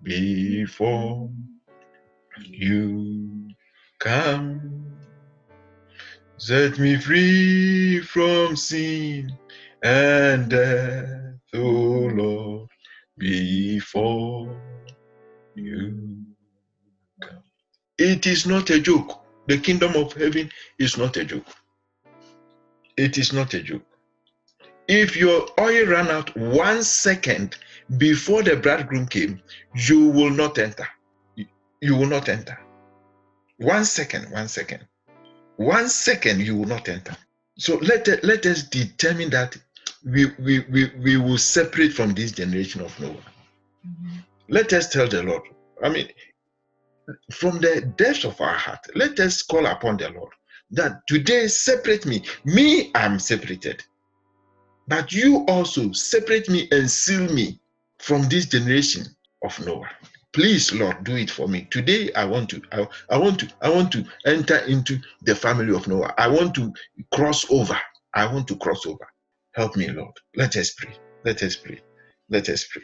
before 0.03 1.31
you 2.45 3.49
come. 4.01 4.87
Set 6.39 6.81
me 6.81 6.97
free 6.97 8.01
from 8.01 8.57
sin 8.57 9.31
and 9.85 10.51
death, 10.51 11.39
O 11.55 11.61
Lord, 11.61 12.69
before 13.19 14.61
you. 15.55 16.22
It 17.99 18.27
is 18.27 18.47
not 18.47 18.71
a 18.71 18.81
joke. 18.81 19.21
The 19.47 19.59
kingdom 19.59 19.97
of 19.97 20.13
heaven 20.13 20.51
is 20.79 20.97
not 20.97 21.17
a 21.17 21.25
joke. 21.25 21.47
It 22.97 23.19
is 23.19 23.33
not 23.33 23.55
a 23.55 23.63
joke. 23.63 23.83
If 24.89 25.17
your 25.17 25.47
oil 25.59 25.87
ran 25.87 26.09
out 26.09 26.37
one 26.37 26.83
second 26.83 27.57
before 27.97 28.43
the 28.43 28.57
bridegroom 28.57 29.07
came, 29.07 29.41
you 29.75 30.09
will 30.09 30.31
not 30.31 30.59
enter. 30.59 30.87
You 31.81 31.97
will 31.97 32.07
not 32.07 32.29
enter. 32.29 32.59
One 33.59 33.85
second, 33.85 34.31
one 34.31 34.49
second. 34.49 34.87
One 35.57 35.89
second, 35.89 36.41
you 36.41 36.57
will 36.57 36.67
not 36.67 36.89
enter. 36.89 37.17
So 37.59 37.77
let, 37.77 38.07
let 38.25 38.47
us 38.47 38.65
determine 38.65 39.31
that 39.31 39.57
we, 40.05 40.27
we, 40.39 40.61
we, 40.71 40.91
we 41.01 41.17
will 41.17 41.39
separate 41.39 41.93
from 41.93 42.13
this 42.15 42.33
generation 42.33 42.81
of 42.81 42.99
Noah. 42.99 43.13
Mm-hmm. 43.87 44.19
Let 44.49 44.73
us 44.73 44.89
tell 44.89 45.09
the 45.09 45.23
Lord. 45.23 45.43
I 45.83 45.89
mean, 45.89 46.09
from 47.33 47.61
the 47.61 47.93
depths 47.97 48.25
of 48.25 48.41
our 48.41 48.55
heart, 48.55 48.81
let 48.95 49.19
us 49.21 49.43
call 49.43 49.67
upon 49.67 49.97
the 49.97 50.11
Lord 50.11 50.33
that 50.71 51.03
today 51.07 51.47
separate 51.49 52.07
me. 52.07 52.23
Me, 52.45 52.91
I'm 52.95 53.19
separated. 53.19 53.83
But 54.88 55.12
you 55.12 55.45
also 55.47 55.93
separate 55.93 56.49
me 56.49 56.69
and 56.73 56.91
seal 56.91 57.33
me 57.33 57.61
from 57.99 58.29
this 58.29 58.47
generation 58.47 59.05
of 59.45 59.59
Noah. 59.65 59.91
Please, 60.33 60.73
Lord, 60.73 61.05
do 61.05 61.17
it 61.17 61.31
for 61.31 61.47
me. 61.47 61.69
Today 61.71 62.11
I 62.15 62.25
want 62.25 62.49
to 62.51 62.62
I, 62.73 62.88
I 63.11 63.19
want 63.19 63.38
to 63.41 63.49
I 63.61 63.69
want 63.69 63.93
to 63.93 64.05
enter 64.25 64.57
into 64.59 64.99
the 65.23 65.35
family 65.35 65.75
of 65.75 65.87
Noah. 65.87 66.15
I 66.17 66.27
want 66.27 66.55
to 66.55 66.73
cross 67.12 67.45
over. 67.51 67.79
I 68.15 68.33
want 68.33 68.49
to 68.49 68.57
cross 68.57 68.87
over. 68.87 69.07
Help 69.55 69.77
me, 69.77 69.88
Lord. 69.88 70.15
Let 70.35 70.57
us 70.57 70.73
pray. 70.73 70.97
Let 71.25 71.43
us 71.43 71.57
pray. 71.57 71.81
Let 72.31 72.49
us 72.49 72.67
pray. 72.67 72.83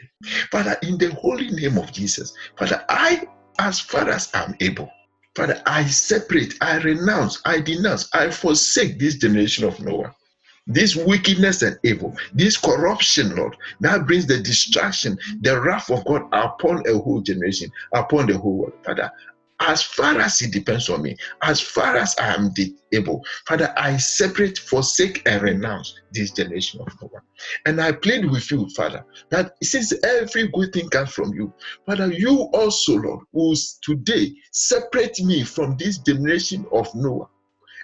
Father, 0.51 0.77
in 0.83 0.97
the 0.99 1.11
holy 1.15 1.49
name 1.49 1.79
of 1.79 1.91
Jesus, 1.91 2.31
Father, 2.57 2.85
I, 2.87 3.27
as 3.59 3.79
far 3.79 4.09
as 4.09 4.29
I'm 4.33 4.55
able, 4.61 4.89
Father, 5.35 5.61
I 5.65 5.85
separate, 5.85 6.55
I 6.61 6.77
renounce, 6.79 7.41
I 7.45 7.59
denounce, 7.59 8.09
I 8.13 8.31
forsake 8.31 8.99
this 8.99 9.15
generation 9.15 9.65
of 9.65 9.79
Noah 9.79 10.15
this 10.69 10.95
wickedness 10.95 11.63
and 11.63 11.77
evil, 11.83 12.15
this 12.31 12.55
corruption, 12.55 13.35
Lord, 13.35 13.57
that 13.81 14.05
brings 14.05 14.27
the 14.27 14.39
distraction, 14.39 15.17
the 15.41 15.59
wrath 15.59 15.89
of 15.89 16.05
God 16.05 16.23
upon 16.31 16.83
a 16.87 16.97
whole 16.97 17.21
generation, 17.21 17.71
upon 17.93 18.27
the 18.27 18.37
whole 18.37 18.57
world. 18.59 18.73
Father, 18.85 19.11
as 19.59 19.83
far 19.83 20.19
as 20.19 20.41
it 20.41 20.51
depends 20.51 20.89
on 20.89 21.01
me, 21.01 21.15
as 21.43 21.59
far 21.59 21.97
as 21.97 22.15
I 22.19 22.33
am 22.33 22.53
able, 22.93 23.23
Father, 23.47 23.73
I 23.77 23.97
separate, 23.97 24.57
forsake, 24.57 25.21
and 25.25 25.41
renounce 25.41 25.93
this 26.11 26.31
generation 26.31 26.81
of 26.81 26.87
Noah. 27.01 27.21
And 27.65 27.81
I 27.81 27.91
plead 27.91 28.29
with 28.29 28.49
you, 28.51 28.69
Father, 28.75 29.05
that 29.31 29.53
since 29.61 29.93
every 30.03 30.47
good 30.49 30.73
thing 30.73 30.89
comes 30.89 31.11
from 31.11 31.33
you, 31.33 31.53
Father, 31.85 32.11
you 32.11 32.49
also, 32.53 32.97
Lord, 32.97 33.25
will 33.33 33.55
today 33.83 34.33
separate 34.51 35.19
me 35.21 35.43
from 35.43 35.75
this 35.77 35.99
generation 35.99 36.65
of 36.71 36.87
Noah 36.95 37.27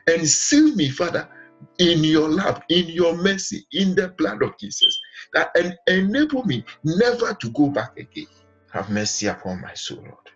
and 0.07 0.27
seal 0.27 0.75
me, 0.75 0.89
Father, 0.89 1.27
in 1.79 2.03
your 2.03 2.29
love, 2.29 2.61
in 2.69 2.87
your 2.87 3.15
mercy, 3.17 3.65
in 3.71 3.95
the 3.95 4.09
blood 4.17 4.41
of 4.43 4.57
Jesus, 4.59 4.97
that 5.33 5.49
and 5.57 5.75
enable 5.87 6.43
me 6.45 6.63
never 6.83 7.33
to 7.33 7.49
go 7.51 7.69
back 7.69 7.91
again. 7.97 8.27
Have 8.71 8.89
mercy 8.89 9.27
upon 9.27 9.61
my 9.61 9.73
soul, 9.73 9.99
Lord. 9.99 10.34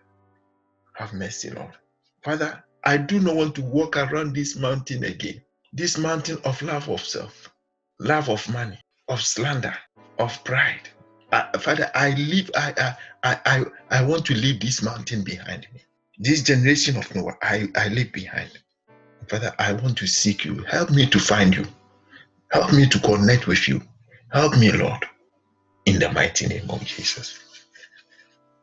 Have 0.99 1.13
mercy, 1.13 1.49
Lord. 1.51 1.71
Father, 2.23 2.63
I 2.85 2.97
do 2.97 3.21
not 3.21 3.35
want 3.35 3.55
to 3.55 3.61
walk 3.61 3.97
around 3.97 4.35
this 4.35 4.57
mountain 4.57 5.05
again. 5.05 5.41
This 5.73 5.97
mountain 5.97 6.39
of 6.43 6.61
love 6.61 6.89
of 6.89 7.01
self, 7.01 7.49
love 7.99 8.29
of 8.29 8.47
money, 8.49 8.79
of 9.07 9.21
slander, 9.21 9.75
of 10.19 10.43
pride, 10.43 10.89
I, 11.31 11.57
Father, 11.59 11.89
I 11.95 12.11
leave, 12.11 12.51
I, 12.55 12.95
I, 13.23 13.39
I, 13.45 13.65
I 13.91 14.03
want 14.03 14.25
to 14.25 14.33
leave 14.35 14.59
this 14.59 14.81
mountain 14.81 15.23
behind 15.23 15.67
me. 15.73 15.81
This 16.17 16.43
generation 16.43 16.97
of 16.97 17.15
Noah, 17.15 17.37
I, 17.41 17.69
I 17.77 17.87
leave 17.89 18.11
behind. 18.11 18.51
Father, 19.29 19.53
I 19.59 19.73
want 19.73 19.97
to 19.99 20.07
seek 20.07 20.43
you. 20.43 20.63
Help 20.63 20.89
me 20.91 21.05
to 21.07 21.19
find 21.19 21.55
you. 21.55 21.65
Help 22.51 22.73
me 22.73 22.87
to 22.87 22.99
connect 22.99 23.47
with 23.47 23.69
you. 23.69 23.81
Help 24.33 24.57
me, 24.57 24.71
Lord, 24.71 25.05
in 25.85 25.99
the 25.99 26.11
mighty 26.11 26.47
name 26.47 26.69
of 26.69 26.83
Jesus. 26.83 27.39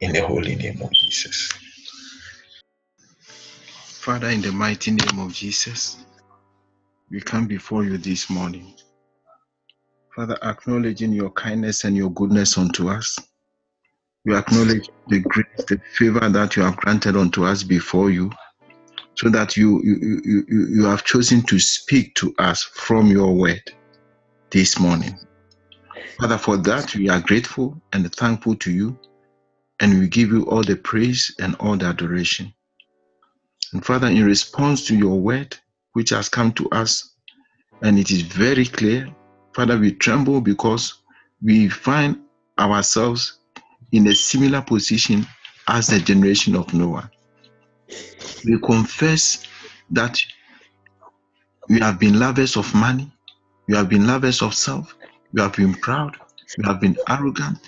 In 0.00 0.12
the 0.12 0.26
holy 0.26 0.56
name 0.56 0.82
of 0.82 0.92
Jesus. 0.92 1.52
Father, 4.06 4.28
in 4.28 4.40
the 4.40 4.52
mighty 4.52 4.92
name 4.92 5.18
of 5.18 5.32
Jesus, 5.32 6.06
we 7.10 7.20
come 7.20 7.48
before 7.48 7.82
you 7.82 7.98
this 7.98 8.30
morning. 8.30 8.72
Father, 10.14 10.38
acknowledging 10.44 11.12
your 11.12 11.30
kindness 11.30 11.82
and 11.82 11.96
your 11.96 12.10
goodness 12.12 12.56
unto 12.56 12.88
us. 12.88 13.18
We 14.24 14.36
acknowledge 14.36 14.88
the 15.08 15.18
grace, 15.18 15.64
the 15.66 15.80
favor 15.94 16.28
that 16.28 16.54
you 16.54 16.62
have 16.62 16.76
granted 16.76 17.16
unto 17.16 17.44
us 17.44 17.64
before 17.64 18.12
you, 18.12 18.30
so 19.16 19.28
that 19.30 19.56
you, 19.56 19.82
you, 19.82 20.22
you, 20.24 20.66
you 20.68 20.84
have 20.84 21.02
chosen 21.02 21.42
to 21.42 21.58
speak 21.58 22.14
to 22.14 22.32
us 22.38 22.62
from 22.62 23.08
your 23.08 23.34
word 23.34 23.72
this 24.52 24.78
morning. 24.78 25.18
Father, 26.20 26.38
for 26.38 26.56
that 26.58 26.94
we 26.94 27.08
are 27.08 27.18
grateful 27.18 27.82
and 27.92 28.14
thankful 28.14 28.54
to 28.54 28.70
you, 28.70 28.96
and 29.80 29.98
we 29.98 30.06
give 30.06 30.28
you 30.28 30.44
all 30.44 30.62
the 30.62 30.76
praise 30.76 31.34
and 31.40 31.56
all 31.56 31.76
the 31.76 31.86
adoration. 31.86 32.54
And 33.76 33.84
Father, 33.84 34.06
in 34.06 34.24
response 34.24 34.86
to 34.86 34.96
your 34.96 35.20
word, 35.20 35.54
which 35.92 36.08
has 36.08 36.30
come 36.30 36.50
to 36.52 36.66
us, 36.70 37.12
and 37.82 37.98
it 37.98 38.10
is 38.10 38.22
very 38.22 38.64
clear, 38.64 39.06
Father, 39.52 39.76
we 39.78 39.92
tremble 39.92 40.40
because 40.40 41.02
we 41.42 41.68
find 41.68 42.18
ourselves 42.58 43.40
in 43.92 44.06
a 44.06 44.14
similar 44.14 44.62
position 44.62 45.26
as 45.68 45.88
the 45.88 46.00
generation 46.00 46.56
of 46.56 46.72
Noah. 46.72 47.10
We 48.46 48.58
confess 48.60 49.46
that 49.90 50.18
we 51.68 51.78
have 51.80 52.00
been 52.00 52.18
lovers 52.18 52.56
of 52.56 52.74
money, 52.74 53.12
we 53.68 53.76
have 53.76 53.90
been 53.90 54.06
lovers 54.06 54.40
of 54.40 54.54
self, 54.54 54.96
we 55.34 55.42
have 55.42 55.52
been 55.52 55.74
proud, 55.74 56.16
we 56.56 56.64
have 56.64 56.80
been 56.80 56.96
arrogant, 57.10 57.58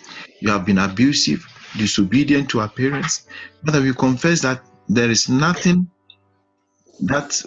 we 0.40 0.50
have 0.50 0.64
been 0.64 0.78
abusive, 0.78 1.46
disobedient 1.76 2.48
to 2.48 2.60
our 2.60 2.70
parents. 2.70 3.26
Father, 3.66 3.82
we 3.82 3.92
confess 3.92 4.40
that 4.40 4.62
there 4.88 5.10
is 5.10 5.28
nothing 5.28 5.86
that 7.00 7.42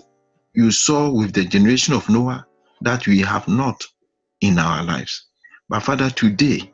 you 0.54 0.72
saw 0.72 1.10
with 1.10 1.34
the 1.34 1.46
generation 1.46 1.94
of 1.94 2.10
Noah 2.10 2.46
that 2.82 3.08
we 3.08 3.20
have 3.20 3.48
not 3.48 3.86
in 4.42 4.60
our 4.60 4.84
lives. 4.84 5.26
But 5.70 5.82
Father, 5.82 6.10
today, 6.10 6.72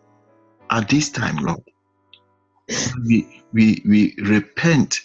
at 0.72 0.90
this 0.90 1.10
time, 1.10 1.38
Lord, 1.38 1.62
we, 3.06 3.44
we, 3.54 3.84
we 3.86 4.16
repent 4.24 5.02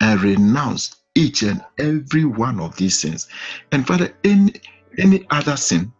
and 0.00 0.20
renounce 0.20 0.96
each 1.14 1.42
and 1.42 1.64
every 1.78 2.24
one 2.24 2.60
of 2.60 2.76
these 2.76 2.98
sins. 2.98 3.28
And 3.72 3.86
Father, 3.86 4.12
any, 4.24 4.54
any 4.98 5.26
other 5.30 5.56
sin 5.56 5.92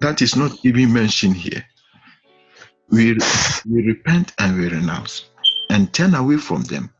that 0.00 0.22
is 0.22 0.36
not 0.36 0.52
even 0.64 0.92
mentioned 0.92 1.36
here, 1.36 1.64
we, 2.90 3.16
we 3.68 3.82
repent 3.86 4.32
and 4.38 4.56
we 4.58 4.68
renounce 4.68 5.26
and 5.70 5.92
turn 5.92 6.14
away 6.14 6.36
from 6.36 6.62
them 6.62 6.90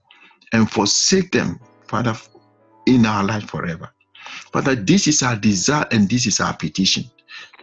and 0.52 0.70
forsake 0.70 1.32
them, 1.32 1.60
Father, 1.88 2.14
in 2.86 3.06
our 3.06 3.24
life 3.24 3.48
forever. 3.48 3.90
Father, 4.52 4.74
this 4.74 5.06
is 5.06 5.22
our 5.22 5.36
desire 5.36 5.86
and 5.90 6.08
this 6.08 6.26
is 6.26 6.40
our 6.40 6.56
petition 6.56 7.04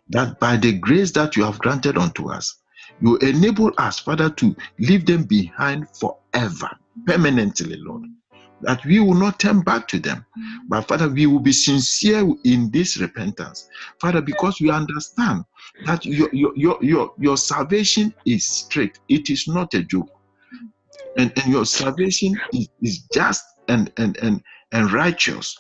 that 0.10 0.40
by 0.40 0.58
the 0.58 0.74
grace 0.74 1.12
that 1.12 1.36
you 1.36 1.44
have 1.44 1.60
granted 1.60 1.98
unto 1.98 2.32
us, 2.32 2.62
you 3.02 3.18
enable 3.18 3.72
us, 3.78 4.00
Father, 4.00 4.30
to 4.30 4.56
leave 4.80 5.06
them 5.06 5.24
behind 5.24 5.88
forever, 5.90 6.70
permanently, 7.06 7.76
Lord. 7.78 8.04
That 8.62 8.86
we 8.86 9.00
will 9.00 9.16
not 9.16 9.40
turn 9.40 9.62
back 9.62 9.90
to 9.90 10.00
them, 10.00 10.26
but 10.70 10.88
Father, 10.88 11.10
we 11.10 11.26
will 11.26 11.40
be 11.42 11.52
sincere 11.52 12.26
in 12.46 12.72
this 12.72 12.98
repentance, 12.98 13.68
Father, 14.00 14.22
because 14.22 14.62
we 14.62 14.70
understand 14.70 15.44
that 15.86 16.06
your 16.06 16.30
your 16.34 16.78
your 16.82 17.14
your, 17.18 17.36
salvation 17.36 18.14
is 18.26 18.46
strict, 18.46 19.02
it 19.10 19.30
is 19.30 19.50
not 19.50 19.74
a 19.74 19.84
joke, 19.84 20.10
and 21.18 21.34
and 21.38 21.52
your 21.52 21.66
salvation 21.66 22.40
is, 22.54 22.70
is 22.82 23.00
just 23.12 23.44
and 23.68 23.92
and 23.98 24.18
and 24.18 24.42
and 24.72 24.92
righteous. 24.92 25.58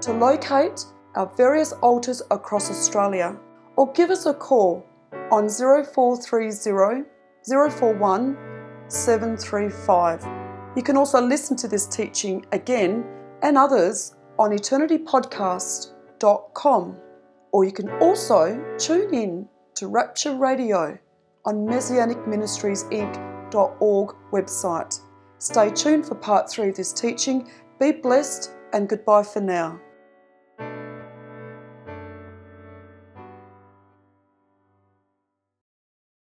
to 0.00 0.12
locate 0.12 0.84
our 1.14 1.30
various 1.36 1.72
altars 1.72 2.22
across 2.30 2.70
Australia 2.70 3.36
or 3.76 3.92
give 3.92 4.08
us 4.10 4.24
a 4.26 4.34
call 4.34 4.84
on 5.30 5.48
0430 5.48 7.04
041 7.44 8.36
735. 8.88 10.26
You 10.76 10.82
can 10.82 10.96
also 10.96 11.20
listen 11.20 11.56
to 11.58 11.68
this 11.68 11.86
teaching 11.86 12.44
again 12.52 13.04
and 13.42 13.58
others 13.58 14.16
on 14.38 14.50
eternitypodcast.com 14.50 16.96
or 17.52 17.64
you 17.64 17.72
can 17.72 17.90
also 18.00 18.58
tune 18.78 19.14
in 19.14 19.46
to 19.74 19.88
Rapture 19.88 20.36
Radio 20.36 20.98
on 21.44 21.66
messianicministriesinc.org 21.66 24.16
website. 24.32 25.00
Stay 25.42 25.70
tuned 25.70 26.06
for 26.06 26.14
part 26.14 26.48
three 26.48 26.68
of 26.68 26.76
this 26.76 26.92
teaching. 26.92 27.50
Be 27.80 27.90
blessed 27.90 28.52
and 28.72 28.88
goodbye 28.88 29.24
for 29.24 29.40
now. 29.40 29.80